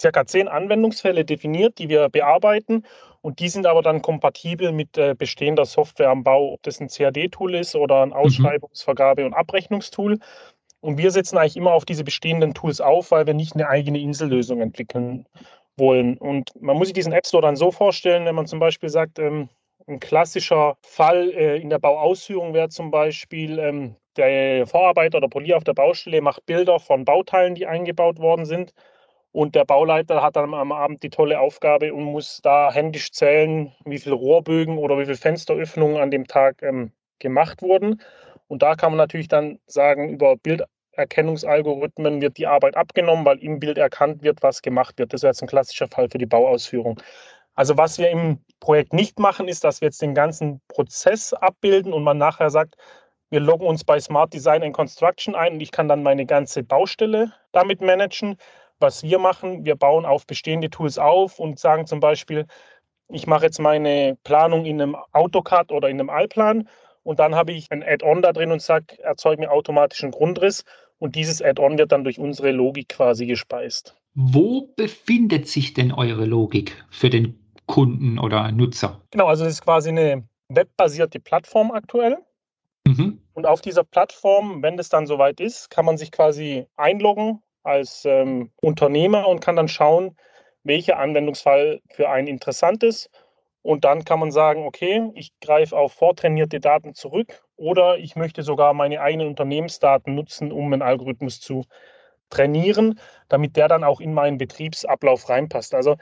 circa 0.00 0.26
zehn 0.26 0.48
Anwendungsfälle 0.48 1.24
definiert, 1.24 1.78
die 1.78 1.88
wir 1.88 2.08
bearbeiten. 2.08 2.84
Und 3.20 3.40
die 3.40 3.48
sind 3.48 3.66
aber 3.66 3.82
dann 3.82 4.00
kompatibel 4.00 4.72
mit 4.72 4.96
äh, 4.96 5.14
bestehender 5.16 5.64
Software 5.64 6.10
am 6.10 6.22
Bau, 6.22 6.52
ob 6.54 6.62
das 6.62 6.80
ein 6.80 6.88
CAD-Tool 6.88 7.54
ist 7.56 7.74
oder 7.74 8.02
ein 8.02 8.10
mhm. 8.10 8.14
Ausschreibungsvergabe- 8.14 9.26
und 9.26 9.34
Abrechnungstool. 9.34 10.18
Und 10.80 10.98
wir 10.98 11.10
setzen 11.10 11.36
eigentlich 11.36 11.56
immer 11.56 11.72
auf 11.72 11.84
diese 11.84 12.04
bestehenden 12.04 12.54
Tools 12.54 12.80
auf, 12.80 13.10
weil 13.10 13.26
wir 13.26 13.34
nicht 13.34 13.54
eine 13.54 13.68
eigene 13.68 13.98
Insellösung 13.98 14.60
entwickeln 14.60 15.26
wollen. 15.76 16.16
Und 16.18 16.52
man 16.60 16.76
muss 16.76 16.88
sich 16.88 16.94
diesen 16.94 17.12
App 17.12 17.26
Store 17.26 17.42
dann 17.42 17.56
so 17.56 17.72
vorstellen, 17.72 18.24
wenn 18.24 18.36
man 18.36 18.46
zum 18.46 18.60
Beispiel 18.60 18.88
sagt, 18.88 19.18
ähm, 19.18 19.48
ein 19.88 20.00
klassischer 20.00 20.76
Fall 20.82 21.30
äh, 21.30 21.60
in 21.60 21.70
der 21.70 21.78
Bauausführung 21.78 22.54
wäre 22.54 22.68
zum 22.68 22.90
Beispiel, 22.90 23.58
ähm, 23.58 23.96
der 24.18 24.66
Vorarbeiter 24.66 25.18
oder 25.18 25.28
Polier 25.28 25.56
auf 25.56 25.64
der 25.64 25.74
Baustelle 25.74 26.20
macht 26.20 26.44
Bilder 26.46 26.78
von 26.78 27.04
Bauteilen, 27.04 27.54
die 27.54 27.66
eingebaut 27.66 28.18
worden 28.18 28.44
sind. 28.44 28.74
Und 29.32 29.54
der 29.54 29.64
Bauleiter 29.64 30.22
hat 30.22 30.36
dann 30.36 30.52
am 30.54 30.72
Abend 30.72 31.02
die 31.02 31.10
tolle 31.10 31.38
Aufgabe 31.38 31.94
und 31.94 32.04
muss 32.04 32.40
da 32.42 32.72
händisch 32.72 33.12
zählen, 33.12 33.72
wie 33.84 33.98
viele 33.98 34.14
Rohrbögen 34.14 34.78
oder 34.78 34.98
wie 34.98 35.04
viele 35.04 35.16
Fensteröffnungen 35.16 35.98
an 35.98 36.10
dem 36.10 36.26
Tag 36.26 36.62
ähm, 36.62 36.92
gemacht 37.18 37.62
wurden. 37.62 38.00
Und 38.48 38.62
da 38.62 38.74
kann 38.74 38.92
man 38.92 38.98
natürlich 38.98 39.28
dann 39.28 39.58
sagen, 39.66 40.08
über 40.08 40.36
Bilderkennungsalgorithmen 40.36 42.20
wird 42.20 42.38
die 42.38 42.46
Arbeit 42.46 42.76
abgenommen, 42.76 43.24
weil 43.26 43.38
im 43.38 43.60
Bild 43.60 43.78
erkannt 43.78 44.22
wird, 44.22 44.42
was 44.42 44.62
gemacht 44.62 44.98
wird. 44.98 45.12
Das 45.12 45.22
wäre 45.22 45.30
jetzt 45.30 45.42
ein 45.42 45.48
klassischer 45.48 45.88
Fall 45.88 46.08
für 46.08 46.18
die 46.18 46.26
Bauausführung. 46.26 47.00
Also 47.54 47.76
was 47.76 47.98
wir 47.98 48.10
im 48.10 48.38
Projekt 48.60 48.92
nicht 48.92 49.18
machen, 49.18 49.48
ist, 49.48 49.64
dass 49.64 49.80
wir 49.80 49.88
jetzt 49.88 50.00
den 50.00 50.14
ganzen 50.14 50.60
Prozess 50.68 51.32
abbilden 51.32 51.92
und 51.92 52.04
man 52.04 52.16
nachher 52.16 52.50
sagt, 52.50 52.76
wir 53.30 53.40
loggen 53.40 53.66
uns 53.66 53.84
bei 53.84 54.00
Smart 54.00 54.32
Design 54.32 54.62
and 54.62 54.74
Construction 54.74 55.34
ein 55.34 55.54
und 55.54 55.60
ich 55.60 55.70
kann 55.70 55.88
dann 55.88 56.02
meine 56.02 56.26
ganze 56.26 56.62
Baustelle 56.62 57.32
damit 57.52 57.80
managen. 57.80 58.36
Was 58.80 59.02
wir 59.02 59.18
machen, 59.18 59.64
wir 59.64 59.74
bauen 59.74 60.06
auf 60.06 60.26
bestehende 60.26 60.70
Tools 60.70 60.98
auf 60.98 61.38
und 61.38 61.58
sagen 61.58 61.86
zum 61.86 62.00
Beispiel, 62.00 62.46
ich 63.10 63.26
mache 63.26 63.46
jetzt 63.46 63.58
meine 63.58 64.16
Planung 64.22 64.64
in 64.64 64.80
einem 64.80 64.96
AutoCAD 65.12 65.72
oder 65.72 65.88
in 65.88 65.98
einem 65.98 66.10
Allplan 66.10 66.68
und 67.02 67.18
dann 67.18 67.34
habe 67.34 67.52
ich 67.52 67.70
ein 67.70 67.82
Add-on 67.82 68.22
da 68.22 68.32
drin 68.32 68.52
und 68.52 68.62
sage, 68.62 69.02
erzeuge 69.02 69.40
mir 69.40 69.50
automatisch 69.50 70.02
einen 70.02 70.12
Grundriss 70.12 70.64
und 70.98 71.16
dieses 71.16 71.42
Add-on 71.42 71.78
wird 71.78 71.92
dann 71.92 72.04
durch 72.04 72.18
unsere 72.18 72.52
Logik 72.52 72.90
quasi 72.90 73.26
gespeist. 73.26 73.96
Wo 74.14 74.72
befindet 74.76 75.48
sich 75.48 75.74
denn 75.74 75.92
eure 75.92 76.24
Logik 76.24 76.84
für 76.90 77.10
den 77.10 77.38
Kunden 77.66 78.18
oder 78.18 78.50
Nutzer? 78.52 79.00
Genau, 79.10 79.26
also 79.26 79.44
das 79.44 79.54
ist 79.54 79.62
quasi 79.62 79.90
eine 79.90 80.28
webbasierte 80.48 81.20
Plattform 81.20 81.70
aktuell. 81.70 82.18
Mhm. 82.88 83.20
Und 83.34 83.46
auf 83.46 83.60
dieser 83.60 83.84
Plattform, 83.84 84.62
wenn 84.62 84.78
es 84.78 84.88
dann 84.88 85.06
soweit 85.06 85.40
ist, 85.40 85.68
kann 85.68 85.84
man 85.84 85.98
sich 85.98 86.10
quasi 86.10 86.66
einloggen 86.76 87.42
als 87.62 88.04
ähm, 88.06 88.50
Unternehmer 88.62 89.28
und 89.28 89.40
kann 89.40 89.56
dann 89.56 89.68
schauen, 89.68 90.16
welcher 90.62 90.98
Anwendungsfall 90.98 91.80
für 91.90 92.08
einen 92.08 92.28
interessant 92.28 92.82
ist. 92.82 93.10
Und 93.60 93.84
dann 93.84 94.04
kann 94.04 94.20
man 94.20 94.30
sagen, 94.30 94.64
okay, 94.64 95.10
ich 95.14 95.38
greife 95.40 95.76
auf 95.76 95.92
vortrainierte 95.92 96.60
Daten 96.60 96.94
zurück 96.94 97.42
oder 97.56 97.98
ich 97.98 98.16
möchte 98.16 98.42
sogar 98.42 98.72
meine 98.72 99.02
eigenen 99.02 99.28
Unternehmensdaten 99.28 100.14
nutzen, 100.14 100.50
um 100.50 100.72
einen 100.72 100.80
Algorithmus 100.80 101.40
zu 101.40 101.64
trainieren, 102.30 102.98
damit 103.28 103.56
der 103.56 103.68
dann 103.68 103.84
auch 103.84 104.00
in 104.00 104.14
meinen 104.14 104.38
Betriebsablauf 104.38 105.28
reinpasst. 105.28 105.74
Also 105.74 105.96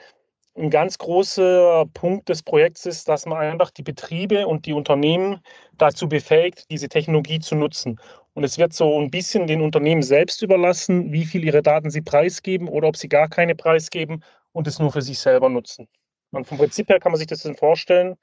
ein 0.56 0.70
ganz 0.70 0.98
großer 0.98 1.86
Punkt 1.92 2.28
des 2.28 2.42
Projekts 2.42 2.86
ist, 2.86 3.08
dass 3.08 3.26
man 3.26 3.38
einfach 3.38 3.70
die 3.70 3.82
Betriebe 3.82 4.46
und 4.46 4.66
die 4.66 4.72
Unternehmen 4.72 5.40
dazu 5.76 6.08
befähigt, 6.08 6.70
diese 6.70 6.88
Technologie 6.88 7.40
zu 7.40 7.54
nutzen. 7.54 8.00
Und 8.34 8.44
es 8.44 8.58
wird 8.58 8.72
so 8.72 8.98
ein 8.98 9.10
bisschen 9.10 9.46
den 9.46 9.60
Unternehmen 9.60 10.02
selbst 10.02 10.42
überlassen, 10.42 11.12
wie 11.12 11.25
viel 11.25 11.44
ihre 11.44 11.62
Daten 11.62 11.90
sie 11.90 12.02
preisgeben 12.02 12.68
oder 12.68 12.88
ob 12.88 12.96
sie 12.96 13.08
gar 13.08 13.28
keine 13.28 13.54
preisgeben 13.54 14.22
und 14.52 14.66
es 14.66 14.78
nur 14.78 14.92
für 14.92 15.02
sich 15.02 15.18
selber 15.18 15.48
nutzen. 15.48 15.88
Und 16.32 16.46
vom 16.46 16.58
Prinzip 16.58 16.88
her 16.88 17.00
kann 17.00 17.12
man 17.12 17.18
sich 17.18 17.28
das 17.28 17.42
dann 17.42 17.56
vorstellen, 17.56 18.16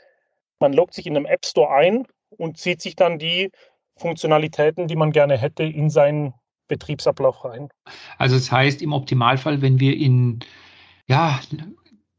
man 0.60 0.74
loggt 0.74 0.94
sich 0.94 1.06
in 1.08 1.16
einem 1.16 1.26
App 1.26 1.46
Store 1.46 1.74
ein 1.74 2.06
und 2.38 2.58
zieht 2.58 2.82
sich 2.82 2.96
dann 2.96 3.20
die 3.20 3.52
Funktionalitäten, 3.98 4.88
die 4.88 4.96
man 4.96 5.12
gerne 5.12 5.38
hätte, 5.38 5.64
in 5.64 5.90
seinen 5.90 6.34
Betriebsablauf 6.68 7.44
rein. 7.46 7.70
Also 8.18 8.36
das 8.36 8.52
heißt 8.52 8.82
im 8.82 8.94
Optimalfall, 8.94 9.62
wenn 9.62 9.80
wir 9.80 9.96
in 9.98 10.40
ja, 11.08 11.40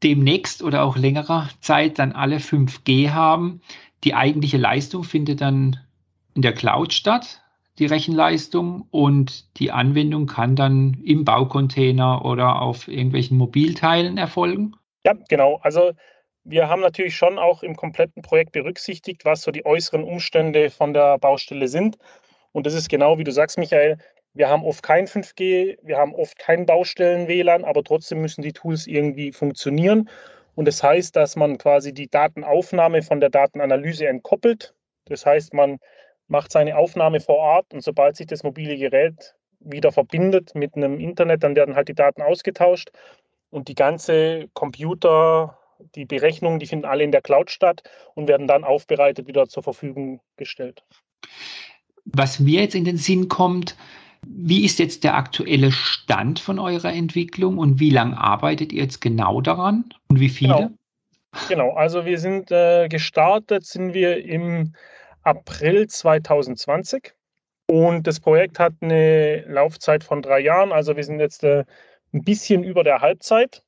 demnächst 0.03 0.63
oder 0.63 0.83
auch 0.83 0.97
längerer 0.97 1.49
Zeit 1.61 1.99
dann 1.99 2.11
alle 2.11 2.37
5G 2.37 3.11
haben. 3.11 3.61
Die 4.03 4.13
eigentliche 4.13 4.57
Leistung 4.57 5.03
findet 5.03 5.41
dann 5.41 5.79
in 6.35 6.41
der 6.41 6.53
Cloud 6.53 6.93
statt, 6.93 7.41
die 7.79 7.85
Rechenleistung, 7.85 8.87
und 8.91 9.57
die 9.59 9.71
Anwendung 9.71 10.27
kann 10.27 10.55
dann 10.55 11.01
im 11.03 11.25
Baucontainer 11.25 12.23
oder 12.23 12.61
auf 12.61 12.87
irgendwelchen 12.87 13.37
Mobilteilen 13.37 14.17
erfolgen. 14.17 14.73
Ja, 15.05 15.13
genau. 15.29 15.59
Also 15.61 15.91
wir 16.43 16.69
haben 16.69 16.81
natürlich 16.81 17.15
schon 17.15 17.39
auch 17.39 17.63
im 17.63 17.75
kompletten 17.75 18.21
Projekt 18.21 18.51
berücksichtigt, 18.51 19.25
was 19.25 19.41
so 19.41 19.51
die 19.51 19.65
äußeren 19.65 20.03
Umstände 20.03 20.69
von 20.69 20.93
der 20.93 21.17
Baustelle 21.17 21.67
sind. 21.67 21.97
Und 22.51 22.65
das 22.65 22.73
ist 22.73 22.87
genau 22.87 23.17
wie 23.17 23.23
du 23.23 23.31
sagst, 23.31 23.57
Michael, 23.57 23.97
wir 24.35 24.49
haben 24.49 24.63
oft 24.63 24.83
kein 24.83 25.07
5G, 25.07 25.77
wir 25.81 25.97
haben 25.97 26.13
oft 26.13 26.37
kein 26.37 26.65
Baustellen-WLAN, 26.65 27.63
aber 27.63 27.83
trotzdem 27.83 28.21
müssen 28.21 28.41
die 28.41 28.53
Tools 28.53 28.85
irgendwie 28.85 29.31
funktionieren. 29.31 30.09
Und 30.55 30.67
das 30.67 30.83
heißt, 30.83 31.15
dass 31.15 31.35
man 31.35 31.57
quasi 31.57 31.93
die 31.93 32.09
Datenaufnahme 32.09 33.01
von 33.01 33.21
der 33.21 33.29
Datenanalyse 33.29 34.07
entkoppelt. 34.07 34.73
Das 35.05 35.25
heißt, 35.25 35.53
man 35.53 35.79
macht 36.27 36.51
seine 36.51 36.77
Aufnahme 36.77 37.21
vor 37.21 37.37
Ort 37.37 37.73
und 37.73 37.81
sobald 37.81 38.17
sich 38.17 38.27
das 38.27 38.43
mobile 38.43 38.77
Gerät 38.77 39.35
wieder 39.59 39.91
verbindet 39.91 40.53
mit 40.53 40.75
einem 40.75 40.99
Internet, 40.99 41.43
dann 41.43 41.55
werden 41.55 41.75
halt 41.75 41.87
die 41.87 41.93
Daten 41.93 42.21
ausgetauscht 42.21 42.91
und 43.51 43.69
die 43.69 43.75
ganze 43.75 44.49
Computer, 44.53 45.57
die 45.95 46.05
Berechnungen, 46.05 46.59
die 46.59 46.67
finden 46.67 46.85
alle 46.85 47.03
in 47.03 47.11
der 47.11 47.21
Cloud 47.21 47.51
statt 47.51 47.83
und 48.15 48.27
werden 48.27 48.47
dann 48.47 48.63
aufbereitet 48.63 49.27
wieder 49.27 49.47
zur 49.47 49.63
Verfügung 49.63 50.19
gestellt. 50.35 50.83
Was 52.05 52.39
mir 52.39 52.61
jetzt 52.61 52.75
in 52.75 52.85
den 52.85 52.97
Sinn 52.97 53.29
kommt, 53.29 53.75
wie 54.27 54.65
ist 54.65 54.79
jetzt 54.79 55.03
der 55.03 55.15
aktuelle 55.15 55.71
Stand 55.71 56.39
von 56.39 56.59
eurer 56.59 56.93
Entwicklung 56.93 57.57
und 57.57 57.79
wie 57.79 57.89
lange 57.89 58.17
arbeitet 58.17 58.73
ihr 58.73 58.83
jetzt 58.83 59.01
genau 59.01 59.41
daran 59.41 59.85
und 60.07 60.19
wie 60.19 60.29
viele? 60.29 60.53
Genau, 60.53 60.71
genau. 61.49 61.73
also 61.73 62.05
wir 62.05 62.19
sind 62.19 62.51
äh, 62.51 62.87
gestartet, 62.87 63.65
sind 63.65 63.93
wir 63.93 64.23
im 64.23 64.73
April 65.23 65.87
2020 65.87 67.13
und 67.67 68.05
das 68.05 68.19
Projekt 68.19 68.59
hat 68.59 68.73
eine 68.81 69.41
Laufzeit 69.47 70.03
von 70.03 70.21
drei 70.21 70.39
Jahren. 70.39 70.71
Also 70.71 70.95
wir 70.95 71.03
sind 71.03 71.19
jetzt 71.19 71.43
äh, 71.43 71.65
ein 72.13 72.23
bisschen 72.23 72.63
über 72.63 72.83
der 72.83 73.01
Halbzeit. 73.01 73.63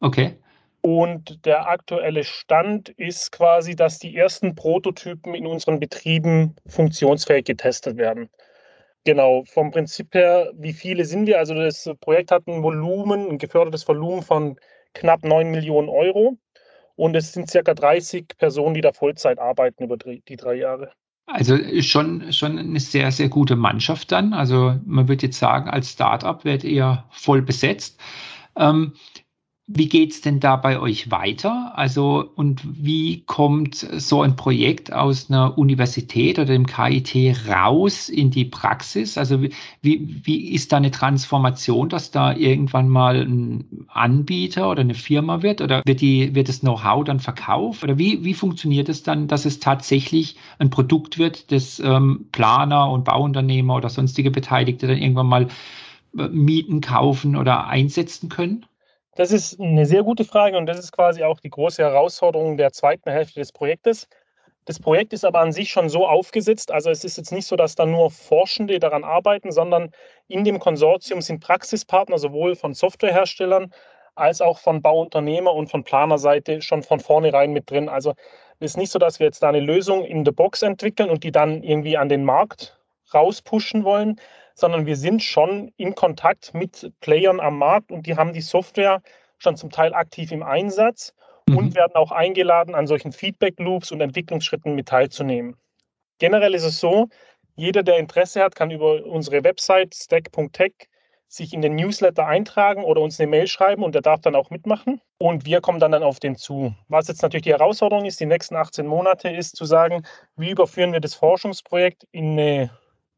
Okay. 0.00 0.36
Und 0.80 1.44
der 1.46 1.68
aktuelle 1.68 2.24
Stand 2.24 2.90
ist 2.90 3.32
quasi, 3.32 3.74
dass 3.74 3.98
die 3.98 4.16
ersten 4.16 4.54
Prototypen 4.54 5.34
in 5.34 5.46
unseren 5.46 5.80
Betrieben 5.80 6.56
funktionsfähig 6.66 7.44
getestet 7.44 7.96
werden. 7.96 8.28
Genau, 9.04 9.44
vom 9.44 9.70
Prinzip 9.70 10.14
her, 10.14 10.50
wie 10.56 10.72
viele 10.72 11.04
sind 11.04 11.26
wir? 11.26 11.38
Also 11.38 11.54
das 11.54 11.90
Projekt 12.00 12.30
hat 12.30 12.46
ein 12.46 12.62
Volumen, 12.62 13.28
ein 13.28 13.38
gefördertes 13.38 13.86
Volumen 13.86 14.22
von 14.22 14.56
knapp 14.94 15.24
9 15.24 15.50
Millionen 15.50 15.90
Euro. 15.90 16.38
Und 16.96 17.14
es 17.14 17.32
sind 17.32 17.50
circa 17.50 17.74
30 17.74 18.28
Personen, 18.38 18.74
die 18.74 18.80
da 18.80 18.92
Vollzeit 18.92 19.38
arbeiten 19.38 19.84
über 19.84 19.96
die 19.98 20.36
drei 20.36 20.54
Jahre. 20.54 20.92
Also 21.26 21.58
schon, 21.80 22.32
schon 22.32 22.58
eine 22.58 22.80
sehr, 22.80 23.10
sehr 23.10 23.28
gute 23.28 23.56
Mannschaft 23.56 24.12
dann. 24.12 24.32
Also 24.32 24.78
man 24.86 25.08
würde 25.08 25.26
jetzt 25.26 25.38
sagen, 25.38 25.68
als 25.68 25.90
Startup 25.90 26.44
werdet 26.44 26.64
ihr 26.64 27.04
voll 27.10 27.42
besetzt. 27.42 28.00
Ähm, 28.56 28.94
wie 29.66 29.88
geht 29.88 30.12
es 30.12 30.20
denn 30.20 30.40
da 30.40 30.56
bei 30.56 30.78
euch 30.78 31.10
weiter? 31.10 31.72
Also, 31.74 32.30
und 32.34 32.60
wie 32.64 33.22
kommt 33.24 33.74
so 33.76 34.20
ein 34.20 34.36
Projekt 34.36 34.92
aus 34.92 35.30
einer 35.30 35.56
Universität 35.56 36.38
oder 36.38 36.52
dem 36.52 36.66
KIT 36.66 37.48
raus 37.48 38.10
in 38.10 38.30
die 38.30 38.44
Praxis? 38.44 39.16
Also, 39.16 39.42
wie, 39.80 40.20
wie 40.22 40.52
ist 40.52 40.70
da 40.70 40.76
eine 40.76 40.90
Transformation, 40.90 41.88
dass 41.88 42.10
da 42.10 42.34
irgendwann 42.36 42.90
mal 42.90 43.22
ein 43.22 43.86
Anbieter 43.88 44.70
oder 44.70 44.82
eine 44.82 44.94
Firma 44.94 45.42
wird? 45.42 45.62
Oder 45.62 45.82
wird, 45.86 46.02
die, 46.02 46.34
wird 46.34 46.50
das 46.50 46.60
Know-how 46.60 47.04
dann 47.04 47.20
verkauft? 47.20 47.82
Oder 47.82 47.96
wie, 47.96 48.22
wie 48.22 48.34
funktioniert 48.34 48.90
es 48.90 49.02
dann, 49.02 49.28
dass 49.28 49.46
es 49.46 49.60
tatsächlich 49.60 50.36
ein 50.58 50.68
Produkt 50.68 51.18
wird, 51.18 51.50
das 51.52 51.80
ähm, 51.80 52.26
Planer 52.32 52.90
und 52.90 53.04
Bauunternehmer 53.04 53.76
oder 53.76 53.88
sonstige 53.88 54.30
Beteiligte 54.30 54.86
dann 54.86 54.98
irgendwann 54.98 55.26
mal 55.26 55.48
äh, 56.18 56.28
mieten, 56.28 56.82
kaufen 56.82 57.34
oder 57.34 57.66
einsetzen 57.66 58.28
können? 58.28 58.66
Das 59.16 59.30
ist 59.30 59.60
eine 59.60 59.86
sehr 59.86 60.02
gute 60.02 60.24
Frage 60.24 60.56
und 60.56 60.66
das 60.66 60.78
ist 60.78 60.90
quasi 60.90 61.22
auch 61.22 61.38
die 61.38 61.50
große 61.50 61.82
Herausforderung 61.82 62.56
der 62.56 62.72
zweiten 62.72 63.10
Hälfte 63.10 63.38
des 63.38 63.52
Projektes. 63.52 64.08
Das 64.64 64.80
Projekt 64.80 65.12
ist 65.12 65.24
aber 65.24 65.40
an 65.40 65.52
sich 65.52 65.70
schon 65.70 65.88
so 65.88 66.06
aufgesetzt, 66.06 66.72
also 66.72 66.90
es 66.90 67.04
ist 67.04 67.16
jetzt 67.16 67.30
nicht 67.30 67.46
so, 67.46 67.54
dass 67.54 67.74
da 67.74 67.86
nur 67.86 68.10
Forschende 68.10 68.78
daran 68.80 69.04
arbeiten, 69.04 69.52
sondern 69.52 69.90
in 70.26 70.42
dem 70.42 70.58
Konsortium 70.58 71.20
sind 71.20 71.40
Praxispartner 71.40 72.18
sowohl 72.18 72.56
von 72.56 72.74
Softwareherstellern 72.74 73.72
als 74.16 74.40
auch 74.40 74.58
von 74.58 74.82
Bauunternehmer 74.82 75.52
und 75.52 75.70
von 75.70 75.84
Planerseite 75.84 76.62
schon 76.62 76.82
von 76.82 76.98
vornherein 76.98 77.52
mit 77.52 77.70
drin. 77.70 77.88
Also 77.88 78.14
es 78.58 78.72
ist 78.72 78.76
nicht 78.78 78.90
so, 78.90 78.98
dass 78.98 79.20
wir 79.20 79.26
jetzt 79.26 79.42
da 79.42 79.48
eine 79.48 79.60
Lösung 79.60 80.04
in 80.04 80.24
the 80.24 80.32
Box 80.32 80.62
entwickeln 80.62 81.10
und 81.10 81.22
die 81.24 81.32
dann 81.32 81.62
irgendwie 81.62 81.96
an 81.96 82.08
den 82.08 82.24
Markt 82.24 82.80
rauspushen 83.12 83.84
wollen, 83.84 84.18
sondern 84.54 84.86
wir 84.86 84.96
sind 84.96 85.22
schon 85.22 85.72
in 85.76 85.94
Kontakt 85.94 86.54
mit 86.54 86.92
Playern 87.00 87.40
am 87.40 87.58
Markt 87.58 87.90
und 87.90 88.06
die 88.06 88.16
haben 88.16 88.32
die 88.32 88.40
Software 88.40 89.02
schon 89.38 89.56
zum 89.56 89.70
Teil 89.70 89.92
aktiv 89.94 90.32
im 90.32 90.42
Einsatz 90.42 91.12
mhm. 91.46 91.58
und 91.58 91.74
werden 91.74 91.94
auch 91.94 92.12
eingeladen, 92.12 92.74
an 92.74 92.86
solchen 92.86 93.12
Feedback-Loops 93.12 93.92
und 93.92 94.00
Entwicklungsschritten 94.00 94.74
mit 94.74 94.88
teilzunehmen. 94.88 95.56
Generell 96.18 96.54
ist 96.54 96.64
es 96.64 96.80
so, 96.80 97.08
jeder, 97.56 97.82
der 97.82 97.98
Interesse 97.98 98.42
hat, 98.42 98.54
kann 98.54 98.70
über 98.70 99.04
unsere 99.04 99.44
Website 99.44 99.94
stack.tech 99.94 100.72
sich 101.28 101.52
in 101.52 101.62
den 101.62 101.74
Newsletter 101.74 102.26
eintragen 102.26 102.84
oder 102.84 103.00
uns 103.00 103.18
eine 103.18 103.28
Mail 103.28 103.46
schreiben 103.46 103.82
und 103.82 103.94
der 103.94 104.02
darf 104.02 104.20
dann 104.20 104.36
auch 104.36 104.50
mitmachen. 104.50 105.00
Und 105.18 105.46
wir 105.46 105.60
kommen 105.60 105.80
dann, 105.80 105.92
dann 105.92 106.02
auf 106.02 106.20
den 106.20 106.36
zu. 106.36 106.74
Was 106.88 107.08
jetzt 107.08 107.22
natürlich 107.22 107.42
die 107.42 107.52
Herausforderung 107.52 108.04
ist, 108.04 108.20
die 108.20 108.26
nächsten 108.26 108.56
18 108.56 108.86
Monate, 108.86 109.28
ist 109.30 109.56
zu 109.56 109.64
sagen, 109.64 110.04
wie 110.36 110.50
überführen 110.50 110.92
wir 110.92 111.00
das 111.00 111.14
Forschungsprojekt 111.14 112.06
in 112.12 112.38
eine 112.38 112.70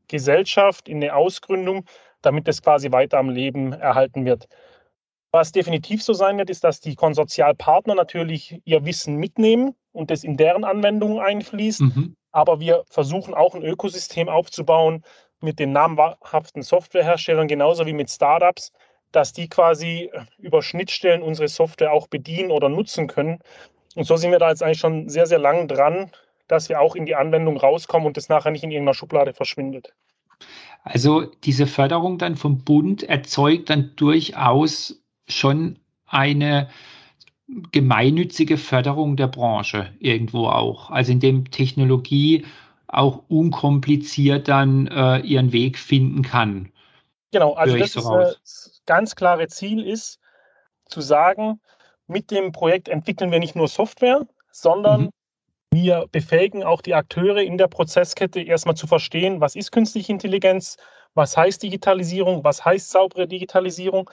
Gesellschaft, 0.09 0.89
in 0.89 1.03
eine 1.03 1.15
Ausgründung, 1.15 1.85
damit 2.23 2.49
es 2.49 2.63
quasi 2.63 2.93
weiter 2.93 3.19
am 3.19 3.31
Leben 3.31 3.73
erhalten 3.73 4.25
wird. 4.25 4.49
Was 5.33 5.53
definitiv 5.53 6.03
so 6.03 6.13
sein 6.13 6.39
wird, 6.39 6.51
ist, 6.51 6.65
dass 6.65 6.81
die 6.81 6.95
Konsortialpartner 6.95 7.95
natürlich 7.95 8.61
ihr 8.65 8.85
Wissen 8.85 9.17
mitnehmen 9.17 9.75
und 9.93 10.11
es 10.11 10.25
in 10.25 10.37
deren 10.37 10.65
Anwendungen 10.65 11.21
einfließt. 11.21 11.83
Mhm. 11.83 12.17
Aber 12.33 12.61
wir 12.61 12.85
versuchen 12.89 13.35
auch 13.35 13.55
ein 13.55 13.63
Ökosystem 13.63 14.29
aufzubauen 14.29 15.03
mit 15.41 15.59
den 15.59 15.73
namhaften 15.73 16.63
Softwareherstellern, 16.63 17.49
genauso 17.49 17.87
wie 17.87 17.93
mit 17.93 18.11
Startups, 18.11 18.73
dass 19.13 19.33
die 19.33 19.49
quasi 19.49 20.11
über 20.39 20.63
Schnittstellen 20.63 21.23
unsere 21.23 21.49
Software 21.49 21.93
auch 21.93 22.07
bedienen 22.07 22.51
oder 22.51 22.69
nutzen 22.69 23.07
können. 23.07 23.39
Und 23.95 24.05
so 24.05 24.17
sind 24.17 24.31
wir 24.31 24.39
da 24.39 24.51
jetzt 24.51 24.63
eigentlich 24.63 24.79
schon 24.79 25.09
sehr, 25.09 25.27
sehr 25.27 25.39
lang 25.39 25.69
dran, 25.69 26.11
dass 26.49 26.69
wir 26.69 26.81
auch 26.81 26.95
in 26.95 27.07
die 27.07 27.15
Anwendung 27.15 27.57
rauskommen 27.57 28.07
und 28.07 28.17
das 28.17 28.29
nachher 28.29 28.51
nicht 28.51 28.65
in 28.65 28.71
irgendeiner 28.71 28.95
Schublade 28.95 29.33
verschwindet. 29.33 29.93
Also 30.83 31.25
diese 31.45 31.67
Förderung 31.67 32.19
dann 32.19 32.37
vom 32.37 32.59
Bund 32.59 33.03
erzeugt 33.03 33.71
dann 33.71 33.93
durchaus 33.97 35.03
schon 35.27 35.79
eine 36.07 36.69
gemeinnützige 37.73 38.57
Förderung 38.57 39.17
der 39.17 39.29
Branche 39.29 39.93
irgendwo 39.99 40.47
auch. 40.47 40.91
Also 40.91 41.13
indem 41.13 41.51
Technologie 41.51 42.45
auch 42.89 43.23
unkompliziert 43.29 44.49
dann 44.49 44.87
äh, 44.89 45.19
ihren 45.21 45.53
Weg 45.53 45.79
finden 45.79 46.23
kann. 46.23 46.73
Genau, 47.33 47.55
also 47.55 47.77
das, 47.77 47.93
so 47.93 48.19
ist, 48.19 48.41
das 48.43 48.83
ganz 48.87 49.17
klare 49.17 49.49
Ziel 49.49 49.85
ist 49.85 50.21
zu 50.87 51.01
sagen, 51.01 51.61
mit 52.07 52.31
dem 52.31 52.53
Projekt 52.53 52.89
entwickeln 52.89 53.31
wir 53.31 53.41
nicht 53.41 53.57
nur 53.57 53.69
Software, 53.69 54.27
sondern 54.53 55.03
mhm. 55.03 55.11
Wir 55.77 56.07
befähigen 56.11 56.65
auch 56.65 56.81
die 56.81 56.95
Akteure 56.95 57.43
in 57.43 57.59
der 57.59 57.69
Prozesskette 57.69 58.41
erstmal 58.41 58.77
zu 58.77 58.87
verstehen, 58.87 59.41
was 59.41 59.57
ist 59.57 59.73
künstliche 59.73 60.11
Intelligenz, 60.11 60.77
was 61.15 61.37
heißt 61.37 61.63
Digitalisierung, 61.63 62.45
was 62.45 62.65
heißt 62.65 62.91
saubere 62.91 63.29
Digitalisierung, 63.29 64.09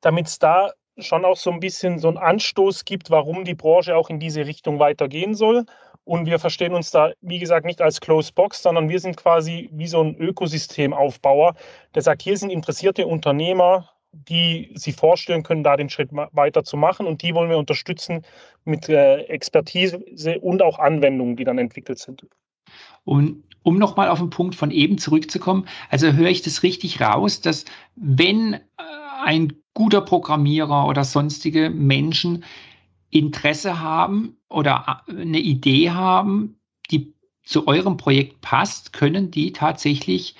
damit 0.00 0.26
es 0.26 0.38
da 0.40 0.72
schon 0.98 1.24
auch 1.24 1.36
so 1.36 1.50
ein 1.50 1.60
bisschen 1.60 1.98
so 1.98 2.08
einen 2.08 2.18
Anstoß 2.18 2.84
gibt, 2.84 3.10
warum 3.10 3.44
die 3.44 3.54
Branche 3.54 3.96
auch 3.96 4.10
in 4.10 4.18
diese 4.18 4.46
Richtung 4.46 4.78
weitergehen 4.80 5.34
soll. 5.34 5.64
Und 6.04 6.26
wir 6.26 6.38
verstehen 6.38 6.74
uns 6.74 6.90
da, 6.90 7.12
wie 7.20 7.38
gesagt, 7.38 7.64
nicht 7.64 7.80
als 7.80 8.00
Closed 8.00 8.34
Box, 8.34 8.62
sondern 8.62 8.88
wir 8.88 9.00
sind 9.00 9.16
quasi 9.16 9.70
wie 9.72 9.86
so 9.86 10.02
ein 10.02 10.16
Ökosystemaufbauer, 10.16 11.54
der 11.94 12.02
sagt, 12.02 12.22
hier 12.22 12.36
sind 12.36 12.50
interessierte 12.50 13.06
Unternehmer, 13.06 13.93
die 14.14 14.70
sich 14.74 14.94
vorstellen 14.96 15.42
können, 15.42 15.64
da 15.64 15.76
den 15.76 15.90
Schritt 15.90 16.10
weiter 16.12 16.64
zu 16.64 16.76
machen. 16.76 17.06
Und 17.06 17.22
die 17.22 17.34
wollen 17.34 17.50
wir 17.50 17.58
unterstützen 17.58 18.22
mit 18.64 18.88
äh, 18.88 19.22
Expertise 19.22 19.98
und 20.40 20.62
auch 20.62 20.78
Anwendungen, 20.78 21.36
die 21.36 21.44
dann 21.44 21.58
entwickelt 21.58 21.98
sind. 21.98 22.26
Und 23.04 23.42
um 23.62 23.78
nochmal 23.78 24.08
auf 24.08 24.18
den 24.18 24.30
Punkt 24.30 24.54
von 24.54 24.70
eben 24.70 24.98
zurückzukommen, 24.98 25.66
also 25.90 26.12
höre 26.12 26.28
ich 26.28 26.42
das 26.42 26.62
richtig 26.62 27.00
raus, 27.00 27.40
dass 27.40 27.64
wenn 27.96 28.54
äh, 28.54 28.60
ein 29.24 29.54
guter 29.72 30.00
Programmierer 30.00 30.86
oder 30.86 31.04
sonstige 31.04 31.70
Menschen 31.70 32.44
Interesse 33.10 33.80
haben 33.80 34.36
oder 34.48 35.02
äh, 35.08 35.20
eine 35.20 35.38
Idee 35.38 35.90
haben, 35.90 36.58
die 36.90 37.14
zu 37.42 37.66
eurem 37.66 37.96
Projekt 37.96 38.40
passt, 38.40 38.92
können 38.92 39.30
die 39.30 39.52
tatsächlich 39.52 40.36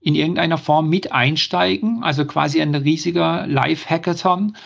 in 0.00 0.14
irgendeiner 0.14 0.58
Form 0.58 0.88
mit 0.88 1.12
einsteigen, 1.12 2.02
also 2.02 2.24
quasi 2.24 2.60
ein 2.60 2.74
riesiger 2.74 3.46
Live-Hackathon. 3.46 4.56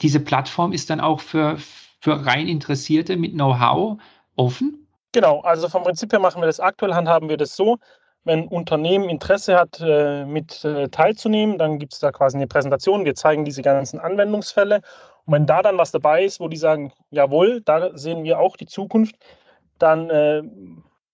Diese 0.00 0.20
Plattform 0.20 0.72
ist 0.72 0.90
dann 0.90 1.00
auch 1.00 1.20
für, 1.20 1.58
für 2.00 2.24
rein 2.24 2.48
Interessierte 2.48 3.16
mit 3.16 3.32
Know-how 3.34 3.98
offen. 4.36 4.86
Genau, 5.12 5.40
also 5.40 5.68
vom 5.68 5.82
Prinzip 5.82 6.12
her 6.12 6.20
machen 6.20 6.40
wir 6.40 6.46
das 6.46 6.60
aktuell, 6.60 6.94
handhaben 6.94 7.28
wir 7.28 7.36
das 7.36 7.56
so. 7.56 7.78
Wenn 8.24 8.40
ein 8.40 8.48
Unternehmen 8.48 9.08
Interesse 9.08 9.56
hat, 9.56 9.80
äh, 9.80 10.24
mit 10.24 10.64
äh, 10.64 10.88
teilzunehmen, 10.88 11.58
dann 11.58 11.78
gibt 11.78 11.94
es 11.94 12.00
da 12.00 12.12
quasi 12.12 12.36
eine 12.36 12.46
Präsentation. 12.46 13.04
Wir 13.04 13.14
zeigen 13.14 13.44
diese 13.44 13.62
ganzen 13.62 14.00
Anwendungsfälle. 14.00 14.82
Und 15.24 15.34
wenn 15.34 15.46
da 15.46 15.62
dann 15.62 15.78
was 15.78 15.92
dabei 15.92 16.24
ist, 16.24 16.40
wo 16.40 16.48
die 16.48 16.56
sagen, 16.56 16.92
jawohl, 17.10 17.62
da 17.62 17.96
sehen 17.96 18.24
wir 18.24 18.38
auch 18.38 18.56
die 18.56 18.66
Zukunft, 18.66 19.16
dann 19.78 20.10
äh, 20.10 20.42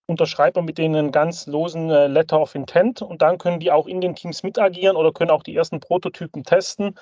unterschreibt 0.06 0.56
man 0.56 0.64
mit 0.64 0.78
denen 0.78 0.96
einen 0.96 1.12
ganz 1.12 1.46
losen 1.46 1.90
äh, 1.90 2.06
Letter 2.06 2.40
of 2.40 2.54
Intent 2.54 3.02
und 3.02 3.22
dann 3.22 3.38
können 3.38 3.60
die 3.60 3.70
auch 3.70 3.86
in 3.86 4.00
den 4.00 4.14
Teams 4.14 4.42
mitagieren 4.42 4.96
oder 4.96 5.12
können 5.12 5.30
auch 5.30 5.42
die 5.42 5.56
ersten 5.56 5.80
Prototypen 5.80 6.44
testen 6.44 6.94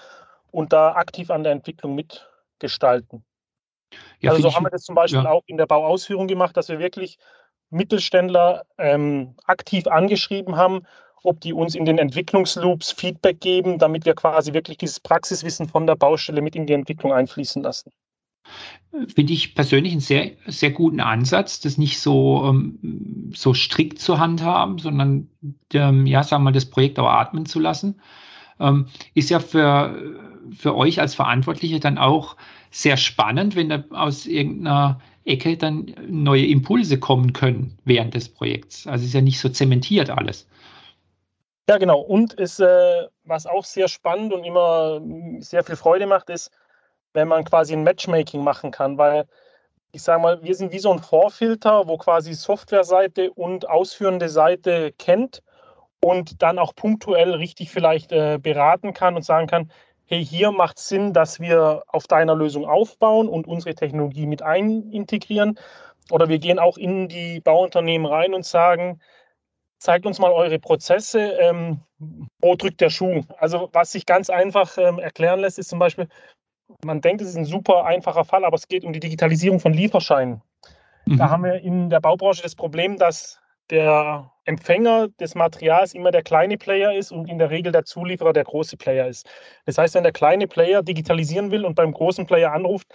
und 0.51 0.73
da 0.73 0.93
aktiv 0.93 1.31
an 1.31 1.43
der 1.43 1.53
Entwicklung 1.53 1.95
mitgestalten. 1.95 3.25
Ja, 4.21 4.31
also 4.31 4.43
so 4.43 4.55
haben 4.55 4.65
wir 4.65 4.71
das 4.71 4.85
zum 4.85 4.95
Beispiel 4.95 5.23
ja. 5.23 5.31
auch 5.31 5.43
in 5.47 5.57
der 5.57 5.67
Bauausführung 5.67 6.29
gemacht, 6.29 6.57
dass 6.57 6.69
wir 6.69 6.79
wirklich 6.79 7.19
Mittelständler 7.71 8.65
ähm, 8.79 9.35
aktiv 9.47 9.87
angeschrieben 9.87 10.57
haben, 10.57 10.87
ob 11.25 11.41
die 11.41 11.53
uns 11.53 11.75
in 11.75 11.85
den 11.85 11.99
Entwicklungsloops 11.99 12.93
Feedback 12.93 13.41
geben, 13.41 13.79
damit 13.79 14.05
wir 14.05 14.15
quasi 14.15 14.53
wirklich 14.53 14.79
dieses 14.79 15.01
Praxiswissen 15.01 15.69
von 15.69 15.87
der 15.87 15.97
Baustelle 15.97 16.43
mit 16.43 16.57
in 16.57 16.67
die 16.67 16.73
Entwicklung 16.73 17.13
einfließen 17.13 17.63
lassen. 17.63 17.93
Finde 19.15 19.33
ich 19.33 19.55
persönlich 19.55 19.93
einen 19.93 20.01
sehr, 20.01 20.33
sehr 20.47 20.71
guten 20.71 21.01
Ansatz, 21.01 21.61
das 21.61 21.79
nicht 21.79 21.99
so, 21.99 22.45
ähm, 22.47 23.31
so 23.35 23.55
strikt 23.55 23.99
zu 23.99 24.19
handhaben, 24.19 24.79
sondern 24.79 25.29
ähm, 25.73 26.07
ja, 26.07 26.23
sagen 26.23 26.43
wir 26.43 26.51
mal, 26.51 26.53
das 26.53 26.67
Projekt 26.67 26.99
auch 26.99 27.09
atmen 27.09 27.47
zu 27.47 27.59
lassen. 27.59 28.01
Ähm, 28.61 28.87
ist 29.15 29.31
ja 29.31 29.41
für, 29.41 29.97
für 30.55 30.77
euch 30.77 31.01
als 31.01 31.15
Verantwortliche 31.15 31.81
dann 31.81 31.97
auch 31.97 32.37
sehr 32.71 32.99
spannend, 32.99 33.57
wenn 33.57 33.71
da 33.71 33.83
aus 33.91 34.27
irgendeiner 34.27 35.01
Ecke 35.25 35.57
dann 35.57 35.95
neue 36.09 36.47
Impulse 36.47 36.99
kommen 36.99 37.33
können 37.33 37.79
während 37.85 38.15
des 38.15 38.29
Projekts. 38.29 38.87
Also 38.87 39.05
ist 39.05 39.15
ja 39.15 39.21
nicht 39.21 39.41
so 39.41 39.49
zementiert 39.49 40.11
alles. 40.11 40.47
Ja, 41.69 41.79
genau. 41.79 42.01
Und 42.01 42.35
ist, 42.35 42.61
äh, 42.61 43.07
was 43.25 43.47
auch 43.47 43.65
sehr 43.65 43.89
spannend 43.89 44.33
und 44.33 44.45
immer 44.45 45.01
sehr 45.39 45.63
viel 45.63 45.77
Freude 45.77 46.07
macht, 46.07 46.29
ist, 46.29 46.51
wenn 47.15 47.29
man 47.29 47.45
quasi 47.45 47.75
ein 47.75 47.85
Matchmaking 47.85 48.43
machen 48.43 48.71
kann, 48.71 48.99
weil 48.99 49.27
ich 49.93 50.03
sage 50.03 50.23
mal, 50.23 50.43
wir 50.43 50.55
sind 50.55 50.73
wie 50.73 50.79
so 50.79 50.91
ein 50.91 50.99
Vorfilter, 50.99 51.87
wo 51.87 51.99
quasi 51.99 52.33
Softwareseite 52.35 53.31
und 53.33 53.69
ausführende 53.69 54.29
Seite 54.31 54.93
kennt 54.93 55.43
und 56.01 56.43
dann 56.43 56.59
auch 56.59 56.75
punktuell 56.75 57.35
richtig 57.35 57.71
vielleicht 57.71 58.11
äh, 58.13 58.39
beraten 58.39 58.95
kann 58.95 59.17
und 59.17 59.25
sagen 59.25 59.47
kann, 59.47 59.71
hey, 60.07 60.25
hier 60.25 60.51
macht 60.51 60.79
es 60.79 60.89
Sinn, 60.89 61.13
dass 61.13 61.41
wir 61.41 61.85
auf 61.89 62.07
deiner 62.07 62.35
Lösung 62.35 62.67
aufbauen 62.67 63.29
und 63.29 63.47
unsere 63.47 63.75
Technologie 63.75 64.27
mit 64.27 64.43
einintegrieren. 64.43 65.59
Oder 66.11 66.29
wir 66.29 66.39
gehen 66.39 66.59
auch 66.59 66.77
in 66.77 67.09
die 67.09 67.41
Bauunternehmen 67.41 68.07
rein 68.07 68.35
und 68.35 68.45
sagen, 68.45 69.01
zeigt 69.79 70.07
uns 70.07 70.19
mal 70.19 70.33
eure 70.33 70.59
Prozesse, 70.59 71.33
ähm, 71.41 71.81
wo 72.41 72.57
drückt 72.57 72.81
der 72.81 72.91
Schuh? 72.91 73.23
Also 73.39 73.69
was 73.73 73.93
sich 73.93 74.07
ganz 74.07 74.31
einfach 74.31 74.77
ähm, 74.79 74.99
erklären 74.99 75.41
lässt, 75.41 75.59
ist 75.59 75.71
zum 75.71 75.79
Beispiel, 75.79 76.09
man 76.85 77.01
denkt, 77.01 77.23
es 77.23 77.29
ist 77.29 77.37
ein 77.37 77.45
super 77.45 77.85
einfacher 77.85 78.25
Fall, 78.25 78.45
aber 78.45 78.57
es 78.57 78.69
geht 78.69 78.85
um 78.85 78.93
die 78.93 79.01
Digitalisierung 79.01 79.61
von 79.61 79.73
Lieferscheinen. 79.73 80.43
Mhm. 81.07 81.19
Da 81.19 81.31
haben 81.31 81.45
wir 81.45 81.61
in 81.61 81.91
der 81.91 82.01
Baubranche 82.01 82.43
das 82.43 82.55
Problem, 82.55 82.97
dass 82.99 83.41
der 83.71 84.31
Empfänger 84.45 85.09
des 85.21 85.35
Materials 85.35 85.95
immer 85.95 86.11
der 86.11 86.23
kleine 86.23 86.59
Player 86.59 86.95
ist 86.95 87.13
und 87.13 87.29
in 87.29 87.39
der 87.39 87.51
Regel 87.51 87.73
der 87.73 87.85
Zulieferer 87.85 88.33
der 88.33 88.45
große 88.45 88.77
Player 88.77 89.07
ist. 89.07 89.29
Das 89.67 89.79
heißt, 89.79 89.95
wenn 89.95 90.03
der 90.03 90.13
kleine 90.13 90.47
Player 90.47 90.83
digitalisieren 90.83 91.51
will 91.51 91.65
und 91.65 91.75
beim 91.75 91.93
großen 91.93 92.27
Player 92.27 92.53
anruft, 92.53 92.89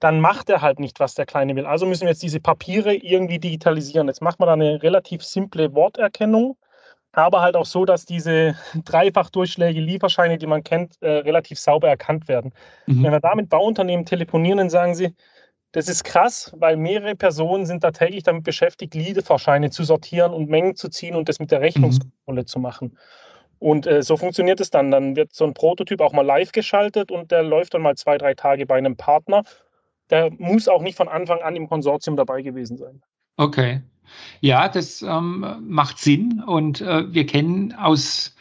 dann 0.00 0.20
macht 0.20 0.48
er 0.50 0.62
halt 0.62 0.78
nicht, 0.80 1.00
was 1.00 1.14
der 1.14 1.26
Kleine 1.26 1.56
will. 1.56 1.66
Also 1.66 1.86
müssen 1.86 2.02
wir 2.02 2.10
jetzt 2.10 2.22
diese 2.22 2.40
Papiere 2.40 2.94
irgendwie 2.94 3.38
digitalisieren. 3.38 4.06
Jetzt 4.06 4.22
macht 4.22 4.38
man 4.38 4.46
da 4.46 4.52
eine 4.52 4.82
relativ 4.82 5.24
simple 5.24 5.74
Worterkennung, 5.74 6.56
aber 7.12 7.40
halt 7.40 7.56
auch 7.56 7.66
so, 7.66 7.84
dass 7.84 8.04
diese 8.04 8.56
Dreifachdurchschläge, 8.84 9.80
Lieferscheine, 9.80 10.38
die 10.38 10.46
man 10.46 10.62
kennt, 10.62 11.00
äh, 11.00 11.08
relativ 11.08 11.58
sauber 11.58 11.88
erkannt 11.88 12.28
werden. 12.28 12.52
Mhm. 12.86 13.04
Wenn 13.04 13.12
wir 13.12 13.20
da 13.20 13.34
mit 13.34 13.48
Bauunternehmen 13.48 14.04
telefonieren, 14.04 14.58
dann 14.58 14.70
sagen 14.70 14.94
sie, 14.94 15.14
das 15.72 15.88
ist 15.88 16.04
krass, 16.04 16.52
weil 16.56 16.76
mehrere 16.76 17.14
Personen 17.14 17.66
sind 17.66 17.84
da 17.84 17.90
täglich 17.90 18.22
damit 18.22 18.44
beschäftigt, 18.44 18.94
Lieferscheine 18.94 19.70
zu 19.70 19.84
sortieren 19.84 20.32
und 20.32 20.48
Mengen 20.48 20.76
zu 20.76 20.88
ziehen 20.88 21.14
und 21.14 21.28
das 21.28 21.40
mit 21.40 21.50
der 21.50 21.60
Rechnungskontrolle 21.60 22.42
mhm. 22.42 22.46
zu 22.46 22.58
machen. 22.58 22.98
Und 23.58 23.86
äh, 23.86 24.02
so 24.02 24.16
funktioniert 24.16 24.60
es 24.60 24.70
dann. 24.70 24.90
Dann 24.90 25.16
wird 25.16 25.34
so 25.34 25.44
ein 25.44 25.52
Prototyp 25.52 26.00
auch 26.00 26.12
mal 26.12 26.24
live 26.24 26.52
geschaltet 26.52 27.10
und 27.10 27.30
der 27.30 27.42
läuft 27.42 27.74
dann 27.74 27.82
mal 27.82 27.96
zwei, 27.96 28.16
drei 28.16 28.34
Tage 28.34 28.66
bei 28.66 28.76
einem 28.76 28.96
Partner. 28.96 29.42
Der 30.10 30.30
muss 30.38 30.68
auch 30.68 30.80
nicht 30.80 30.96
von 30.96 31.08
Anfang 31.08 31.40
an 31.42 31.56
im 31.56 31.68
Konsortium 31.68 32.16
dabei 32.16 32.42
gewesen 32.42 32.78
sein. 32.78 33.02
Okay. 33.36 33.82
Ja, 34.40 34.68
das 34.68 35.02
ähm, 35.02 35.44
macht 35.60 35.98
Sinn 35.98 36.42
und 36.46 36.80
äh, 36.80 37.12
wir 37.12 37.26
kennen 37.26 37.74
aus 37.74 38.34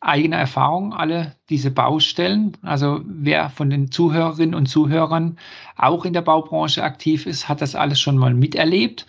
eigener 0.00 0.36
Erfahrung 0.36 0.92
alle 0.92 1.34
diese 1.48 1.70
Baustellen. 1.70 2.56
Also 2.62 3.00
wer 3.04 3.50
von 3.50 3.70
den 3.70 3.90
Zuhörerinnen 3.90 4.54
und 4.54 4.66
Zuhörern 4.66 5.38
auch 5.76 6.04
in 6.04 6.12
der 6.12 6.22
Baubranche 6.22 6.82
aktiv 6.82 7.26
ist, 7.26 7.48
hat 7.48 7.60
das 7.60 7.74
alles 7.74 8.00
schon 8.00 8.16
mal 8.16 8.34
miterlebt. 8.34 9.06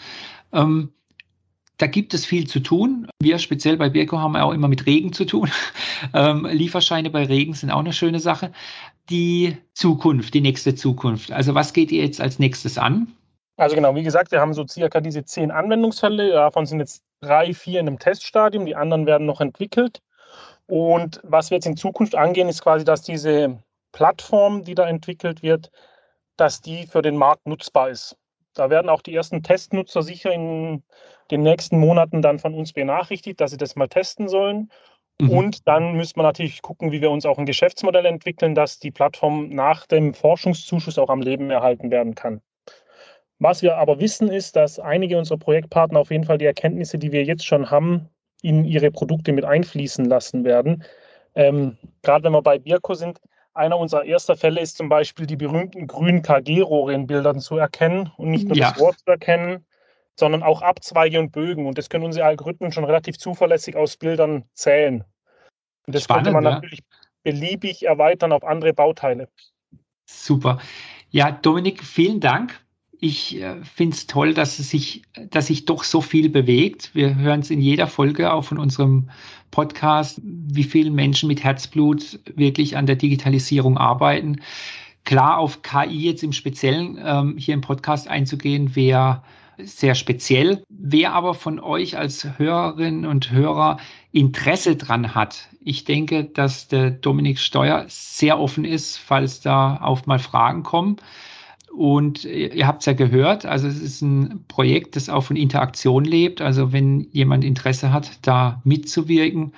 Ähm, 0.52 0.90
da 1.78 1.88
gibt 1.88 2.14
es 2.14 2.26
viel 2.26 2.46
zu 2.46 2.60
tun. 2.60 3.08
Wir 3.22 3.40
speziell 3.40 3.78
bei 3.78 3.90
Birko 3.90 4.20
haben 4.20 4.36
auch 4.36 4.52
immer 4.52 4.68
mit 4.68 4.86
Regen 4.86 5.14
zu 5.14 5.26
tun. 5.26 5.50
Ähm, 6.14 6.48
Lieferscheine 6.50 7.10
bei 7.10 7.26
Regen 7.26 7.54
sind 7.54 7.72
auch 7.72 7.80
eine 7.80 7.92
schöne 7.92 8.22
Sache. 8.22 8.54
Die 9.10 9.58
Zukunft, 9.74 10.34
die 10.34 10.40
nächste 10.40 10.74
Zukunft. 10.74 11.30
Also 11.30 11.56
was 11.56 11.74
geht 11.74 11.92
ihr 11.92 12.02
jetzt 12.02 12.22
als 12.22 12.40
nächstes 12.40 12.78
an? 12.78 13.12
Also 13.60 13.76
genau, 13.76 13.94
wie 13.94 14.04
gesagt, 14.04 14.32
wir 14.32 14.40
haben 14.40 14.54
so 14.54 14.66
circa 14.66 15.02
diese 15.02 15.26
zehn 15.26 15.52
Anwendungsfälle. 15.52 16.32
Davon 16.32 16.66
sind 16.66 16.80
jetzt 16.80 17.04
drei, 17.20 17.54
vier 17.54 17.82
in 17.82 17.88
einem 17.88 18.00
Teststadium. 18.00 18.66
Die 18.66 18.76
anderen 18.76 19.06
werden 19.06 19.28
noch 19.28 19.42
entwickelt. 19.42 20.02
Und 20.68 21.20
was 21.24 21.50
wir 21.50 21.58
jetzt 21.58 21.66
in 21.66 21.76
Zukunft 21.76 22.16
angehen, 22.16 22.48
ist 22.48 22.64
quasi, 22.64 22.86
dass 22.86 23.02
diese 23.02 23.62
Plattform, 23.92 24.64
die 24.64 24.76
da 24.76 24.88
entwickelt 24.88 25.44
wird, 25.44 25.72
dass 26.38 26.62
die 26.62 26.88
für 26.88 27.02
den 27.02 27.18
Markt 27.18 27.48
nutzbar 27.48 27.90
ist. 27.90 28.16
Da 28.54 28.70
werden 28.70 28.88
auch 28.88 29.02
die 29.02 29.14
ersten 29.14 29.44
Testnutzer 29.44 30.04
sicher 30.04 30.32
in 30.32 30.84
den 31.30 31.42
nächsten 31.42 31.80
Monaten 31.80 32.22
dann 32.22 32.40
von 32.40 32.54
uns 32.54 32.72
benachrichtigt, 32.72 33.42
dass 33.42 33.52
sie 33.52 33.58
das 33.58 33.76
mal 33.76 33.90
testen 33.90 34.30
sollen. 34.30 34.72
Mhm. 35.20 35.30
Und 35.32 35.68
dann 35.68 35.94
müssen 35.94 36.16
wir 36.16 36.24
natürlich 36.24 36.62
gucken, 36.62 36.94
wie 36.94 37.02
wir 37.02 37.12
uns 37.12 37.26
auch 37.26 37.38
ein 37.38 37.46
Geschäftsmodell 37.46 38.06
entwickeln, 38.06 38.56
dass 38.56 38.80
die 38.80 38.92
Plattform 38.92 39.50
nach 39.50 39.86
dem 39.86 40.14
Forschungszuschuss 40.14 40.98
auch 40.98 41.10
am 41.10 41.22
Leben 41.22 41.52
erhalten 41.52 41.92
werden 41.92 42.16
kann. 42.16 42.42
Was 43.40 43.62
wir 43.62 43.78
aber 43.78 44.00
wissen, 44.00 44.30
ist, 44.30 44.56
dass 44.56 44.80
einige 44.80 45.18
unserer 45.18 45.38
Projektpartner 45.38 46.00
auf 46.00 46.12
jeden 46.12 46.26
Fall 46.26 46.38
die 46.38 46.46
Erkenntnisse, 46.46 46.98
die 47.00 47.12
wir 47.12 47.24
jetzt 47.24 47.46
schon 47.46 47.72
haben, 47.72 48.10
in 48.42 48.66
ihre 48.66 48.92
Produkte 48.92 49.32
mit 49.32 49.46
einfließen 49.46 50.06
lassen 50.06 50.44
werden. 50.44 50.84
Ähm, 51.36 51.78
Gerade 52.02 52.26
wenn 52.26 52.34
wir 52.34 52.42
bei 52.42 52.60
Birko 52.60 52.94
sind, 52.94 53.20
einer 53.54 53.78
unserer 53.78 54.06
ersten 54.06 54.38
Fälle 54.38 54.62
ist 54.62 54.78
zum 54.78 54.90
Beispiel 54.90 55.26
die 55.26 55.36
berühmten 55.36 55.88
grünen 55.88 56.22
KG-Rohre 56.22 56.94
in 56.94 57.08
Bildern 57.08 57.40
zu 57.40 57.58
erkennen 57.58 58.12
und 58.18 58.30
nicht 58.30 58.48
nur 58.48 58.56
ja. 58.56 58.72
das 58.72 58.80
Rohr 58.80 58.96
zu 58.96 59.06
erkennen, 59.06 59.66
sondern 60.18 60.44
auch 60.44 60.62
Abzweige 60.62 61.20
und 61.20 61.32
Bögen. 61.32 61.66
Und 61.66 61.78
das 61.78 61.90
können 61.90 62.06
unsere 62.06 62.26
Algorithmen 62.26 62.72
schon 62.72 62.84
relativ 62.84 63.18
zuverlässig 63.18 63.76
aus 63.76 63.98
Bildern 63.98 64.44
zählen. 64.54 65.04
Und 65.88 65.96
das 65.96 66.04
Spannend, 66.04 66.26
könnte 66.26 66.34
man 66.36 66.44
ja. 66.44 66.52
natürlich 66.52 66.82
beliebig 67.24 67.86
erweitern 67.86 68.32
auf 68.32 68.44
andere 68.44 68.74
Bauteile. 68.74 69.30
Super. 70.06 70.60
Ja, 71.10 71.32
Dominik, 71.32 71.84
vielen 71.84 72.20
Dank. 72.20 72.60
Ich 73.02 73.42
äh, 73.42 73.56
finde 73.64 73.96
es 73.96 74.08
toll, 74.08 74.34
dass 74.34 74.60
es 74.60 74.70
sich, 74.70 75.04
dass 75.30 75.48
sich 75.48 75.66
doch 75.66 75.84
so 75.84 76.02
viel 76.02 76.30
bewegt. 76.30 76.92
Wir 76.94 77.16
hören 77.16 77.40
es 77.40 77.50
in 77.50 77.62
jeder 77.62 77.88
Folge 77.88 78.34
auch 78.34 78.44
von 78.44 78.58
unserem 78.58 79.10
Podcast, 79.52 80.22
wie 80.24 80.64
viele 80.64 80.92
Menschen 80.92 81.28
mit 81.28 81.44
Herzblut 81.44 82.20
wirklich 82.36 82.76
an 82.76 82.86
der 82.86 82.98
Digitalisierung 82.98 83.78
arbeiten. 83.78 84.42
Klar, 85.06 85.38
auf 85.38 85.62
KI 85.62 86.08
jetzt 86.08 86.24
im 86.24 86.34
Speziellen 86.34 87.00
ähm, 87.02 87.38
hier 87.38 87.54
im 87.54 87.62
Podcast 87.62 88.08
einzugehen, 88.10 88.76
wäre 88.76 89.24
sehr 89.58 89.96
speziell. 89.96 90.64
Wer 90.70 91.14
aber 91.14 91.34
von 91.34 91.60
euch 91.60 91.98
als 91.98 92.28
Hörerinnen 92.38 93.06
und 93.06 93.32
Hörer 93.32 93.78
Interesse 94.12 94.76
dran 94.76 95.16
hat, 95.16 95.48
ich 95.62 95.86
denke, 95.86 96.26
dass 96.26 96.68
der 96.68 96.92
Dominik 96.92 97.40
Steuer 97.40 97.86
sehr 97.88 98.40
offen 98.40 98.66
ist, 98.66 98.98
falls 98.98 99.42
da 99.42 99.80
auch 99.82 100.06
mal 100.06 100.20
Fragen 100.20 100.64
kommen. 100.64 100.98
Und 101.76 102.26
ihr 102.26 102.68
habt 102.68 102.82
es 102.82 102.88
ja 102.88 102.94
gehört, 102.94 103.46
also 103.46 103.68
es 103.68 103.80
ist 103.80 104.02
ein 104.02 104.44
Projekt, 104.48 104.96
das 104.96 105.08
auch 105.08 105.22
von 105.22 105.36
Interaktion 105.36 106.04
lebt. 106.04 106.42
Also 106.42 106.74
wenn 106.74 107.02
jemand 107.12 107.44
Interesse 107.44 107.94
hat, 107.94 108.20
da 108.24 108.62
mitzuwirken, 108.64 109.54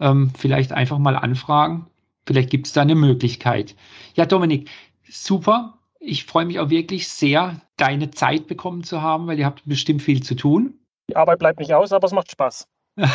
ähm, 0.00 0.30
vielleicht 0.36 0.72
einfach 0.72 0.98
mal 0.98 1.16
anfragen. 1.16 1.86
Vielleicht 2.26 2.50
gibt 2.50 2.66
es 2.66 2.72
da 2.72 2.82
eine 2.82 2.94
Möglichkeit. 2.94 3.74
Ja, 4.14 4.26
Dominik, 4.26 4.70
super. 5.08 5.78
Ich 6.00 6.24
freue 6.24 6.44
mich 6.44 6.58
auch 6.60 6.70
wirklich 6.70 7.08
sehr, 7.08 7.60
deine 7.76 8.10
Zeit 8.10 8.46
bekommen 8.46 8.84
zu 8.84 9.02
haben, 9.02 9.26
weil 9.26 9.38
ihr 9.38 9.46
habt 9.46 9.62
bestimmt 9.66 10.02
viel 10.02 10.22
zu 10.22 10.34
tun. 10.34 10.74
Die 11.10 11.16
Arbeit 11.16 11.38
bleibt 11.38 11.58
nicht 11.60 11.72
aus, 11.72 11.92
aber 11.92 12.06
es 12.06 12.12
macht 12.12 12.30
Spaß. 12.30 12.68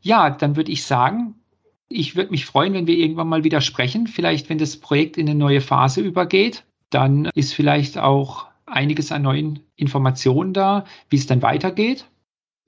ja, 0.00 0.30
dann 0.30 0.56
würde 0.56 0.72
ich 0.72 0.84
sagen, 0.84 1.34
ich 1.88 2.16
würde 2.16 2.30
mich 2.30 2.46
freuen, 2.46 2.74
wenn 2.74 2.86
wir 2.86 2.96
irgendwann 2.96 3.28
mal 3.28 3.44
wieder 3.44 3.60
sprechen. 3.60 4.06
Vielleicht, 4.06 4.48
wenn 4.48 4.58
das 4.58 4.76
Projekt 4.76 5.16
in 5.16 5.28
eine 5.28 5.38
neue 5.38 5.60
Phase 5.60 6.00
übergeht, 6.00 6.64
dann 6.92 7.26
ist 7.34 7.54
vielleicht 7.54 7.98
auch 7.98 8.46
einiges 8.66 9.12
an 9.12 9.22
neuen 9.22 9.60
Informationen 9.76 10.52
da, 10.52 10.84
wie 11.08 11.16
es 11.16 11.26
dann 11.26 11.42
weitergeht. 11.42 12.06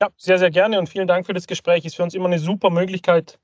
Ja, 0.01 0.09
sehr, 0.17 0.39
sehr 0.39 0.51
gerne 0.51 0.79
und 0.79 0.89
vielen 0.89 1.07
Dank 1.07 1.27
für 1.27 1.35
das 1.35 1.47
Gespräch. 1.47 1.85
Ist 1.85 1.97
für 1.97 2.03
uns 2.03 2.15
immer 2.15 2.27
eine 2.27 2.39
super 2.39 2.71
Möglichkeit, 2.71 3.39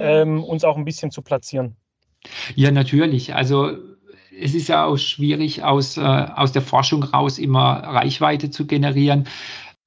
ähm, 0.00 0.42
uns 0.42 0.64
auch 0.64 0.76
ein 0.76 0.84
bisschen 0.84 1.10
zu 1.10 1.22
platzieren. 1.22 1.76
Ja, 2.54 2.70
natürlich. 2.70 3.34
Also 3.34 3.76
es 4.38 4.54
ist 4.54 4.68
ja 4.68 4.84
auch 4.84 4.96
schwierig, 4.96 5.62
aus, 5.62 5.96
äh, 5.96 6.00
aus 6.00 6.52
der 6.52 6.62
Forschung 6.62 7.02
raus 7.02 7.38
immer 7.38 7.82
Reichweite 7.82 8.50
zu 8.50 8.66
generieren. 8.66 9.26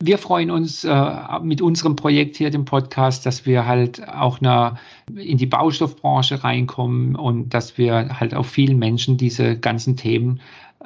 Wir 0.02 0.18
freuen 0.18 0.52
uns 0.52 0.84
äh, 0.84 1.40
mit 1.42 1.62
unserem 1.62 1.96
Projekt 1.96 2.36
hier, 2.36 2.50
dem 2.50 2.66
Podcast, 2.66 3.26
dass 3.26 3.46
wir 3.46 3.66
halt 3.66 4.06
auch 4.08 4.42
eine, 4.42 4.78
in 5.16 5.38
die 5.38 5.46
Baustoffbranche 5.46 6.44
reinkommen 6.44 7.16
und 7.16 7.54
dass 7.54 7.78
wir 7.78 8.20
halt 8.20 8.34
auch 8.34 8.46
vielen 8.46 8.80
Menschen 8.80 9.18
diese 9.18 9.58
ganzen 9.58 9.96
Themen 9.96 10.42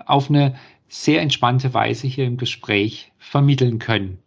auf 0.06 0.30
eine 0.30 0.56
sehr 0.88 1.22
entspannte 1.22 1.74
Weise 1.74 2.08
hier 2.08 2.26
im 2.26 2.38
Gespräch 2.38 3.12
vermitteln 3.18 3.80
können. 3.80 4.20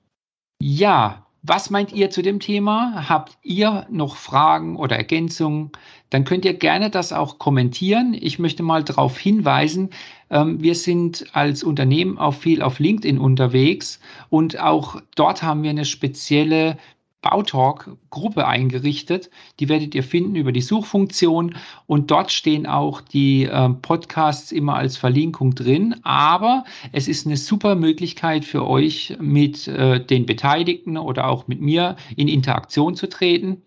Ja, 0.60 1.26
was 1.42 1.70
meint 1.70 1.92
ihr 1.92 2.10
zu 2.10 2.22
dem 2.22 2.38
Thema? 2.38 3.08
Habt 3.08 3.38
ihr 3.42 3.86
noch 3.90 4.16
Fragen 4.16 4.76
oder 4.76 4.96
Ergänzungen? 4.96 5.70
Dann 6.10 6.24
könnt 6.24 6.44
ihr 6.44 6.54
gerne 6.54 6.90
das 6.90 7.12
auch 7.12 7.38
kommentieren. 7.38 8.14
Ich 8.18 8.38
möchte 8.38 8.62
mal 8.62 8.84
darauf 8.84 9.18
hinweisen, 9.18 9.90
ähm, 10.28 10.62
wir 10.62 10.74
sind 10.74 11.26
als 11.32 11.62
Unternehmen 11.62 12.18
auch 12.18 12.34
viel 12.34 12.62
auf 12.62 12.78
LinkedIn 12.78 13.18
unterwegs 13.18 14.00
und 14.28 14.60
auch 14.60 15.00
dort 15.14 15.42
haben 15.42 15.62
wir 15.62 15.70
eine 15.70 15.84
spezielle 15.84 16.76
Bautalk-Gruppe 17.22 18.46
eingerichtet. 18.46 19.30
Die 19.58 19.68
werdet 19.68 19.94
ihr 19.94 20.02
finden 20.02 20.36
über 20.36 20.52
die 20.52 20.60
Suchfunktion 20.60 21.56
und 21.86 22.10
dort 22.10 22.32
stehen 22.32 22.66
auch 22.66 23.00
die 23.00 23.44
äh, 23.44 23.68
Podcasts 23.68 24.52
immer 24.52 24.76
als 24.76 24.96
Verlinkung 24.96 25.54
drin. 25.54 25.96
Aber 26.02 26.64
es 26.92 27.08
ist 27.08 27.26
eine 27.26 27.36
super 27.36 27.74
Möglichkeit 27.74 28.44
für 28.44 28.66
euch, 28.66 29.16
mit 29.20 29.68
äh, 29.68 30.04
den 30.04 30.26
Beteiligten 30.26 30.96
oder 30.96 31.28
auch 31.28 31.46
mit 31.46 31.60
mir 31.60 31.96
in 32.16 32.28
Interaktion 32.28 32.94
zu 32.94 33.08
treten. 33.08 33.62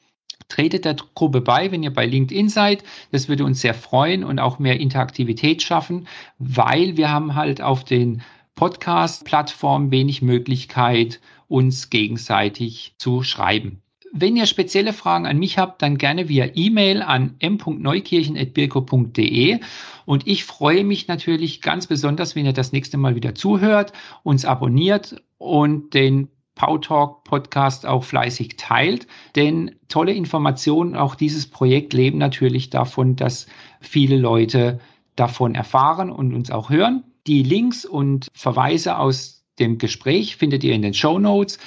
Tretet 0.49 0.85
der 0.85 0.95
Gruppe 1.15 1.41
bei, 1.41 1.71
wenn 1.71 1.83
ihr 1.83 1.93
bei 1.93 2.05
LinkedIn 2.05 2.49
seid. 2.49 2.83
Das 3.11 3.29
würde 3.29 3.45
uns 3.45 3.61
sehr 3.61 3.73
freuen 3.73 4.23
und 4.23 4.39
auch 4.39 4.59
mehr 4.59 4.79
Interaktivität 4.79 5.61
schaffen, 5.61 6.07
weil 6.37 6.97
wir 6.97 7.11
haben 7.11 7.35
halt 7.35 7.61
auf 7.61 7.83
den 7.83 8.21
Podcast-Plattformen 8.55 9.91
wenig 9.91 10.21
Möglichkeit, 10.21 11.19
uns 11.47 11.89
gegenseitig 11.89 12.95
zu 12.97 13.23
schreiben. 13.23 13.83
Wenn 14.15 14.35
ihr 14.35 14.45
spezielle 14.45 14.93
Fragen 14.93 15.25
an 15.25 15.39
mich 15.39 15.57
habt, 15.57 15.81
dann 15.81 15.97
gerne 15.97 16.29
via 16.29 16.45
E-Mail 16.53 17.01
an 17.01 17.33
m.neukirchen.birko.de. 17.39 19.59
Und 20.05 20.27
ich 20.27 20.43
freue 20.43 20.83
mich 20.83 21.07
natürlich 21.07 21.63
ganz 21.63 21.87
besonders, 21.87 22.35
wenn 22.35 22.45
ihr 22.45 22.53
das 22.53 22.73
nächste 22.73 22.97
Mal 22.97 23.15
wieder 23.15 23.33
zuhört, 23.33 23.91
uns 24.21 24.45
abonniert 24.45 25.23
und 25.39 25.95
den 25.95 26.27
Powtalk 26.53 27.23
Podcast 27.23 27.87
auch 27.87 28.03
fleißig 28.03 28.57
teilt. 28.57 29.07
Denn 29.35 29.73
tolle 29.87 30.13
Informationen, 30.13 30.95
auch 30.95 31.15
dieses 31.15 31.49
Projekt 31.49 31.93
leben 31.93 32.19
natürlich 32.19 32.69
davon, 32.69 33.15
dass 33.15 33.47
viele 33.81 34.17
Leute 34.17 34.79
davon 35.15 35.55
erfahren 35.55 36.11
und 36.11 36.35
uns 36.35 36.51
auch 36.51 36.69
hören. 36.69 37.03
Die 37.25 37.41
Links 37.41 37.85
und 37.85 38.27
Verweise 38.33 38.97
aus 38.97 39.45
dem 39.57 39.77
Gespräch 39.77 40.35
findet 40.35 40.63
ihr 40.65 40.73
in 40.73 40.81
den 40.81 40.93
Show 40.93 41.19
Notes. 41.19 41.57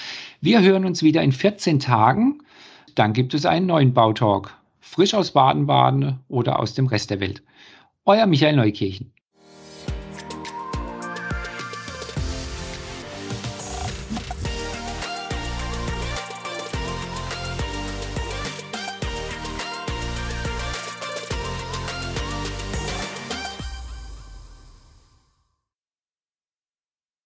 Wir 0.43 0.61
hören 0.61 0.85
uns 0.85 1.03
wieder 1.03 1.23
in 1.23 1.33
14 1.33 1.81
Tagen. 1.81 2.43
Dann 2.95 3.15
gibt 3.15 3.33
es 3.33 3.47
einen 3.47 3.65
neuen 3.65 3.95
Bautalk. 3.95 4.55
Frisch 4.81 5.15
aus 5.15 5.31
Baden-Baden 5.31 6.21
oder 6.29 6.59
aus 6.59 6.75
dem 6.75 6.87
Rest 6.87 7.09
der 7.09 7.21
Welt. 7.21 7.43
Euer 8.05 8.27
Michael 8.27 8.57
Neukirchen. 8.57 9.13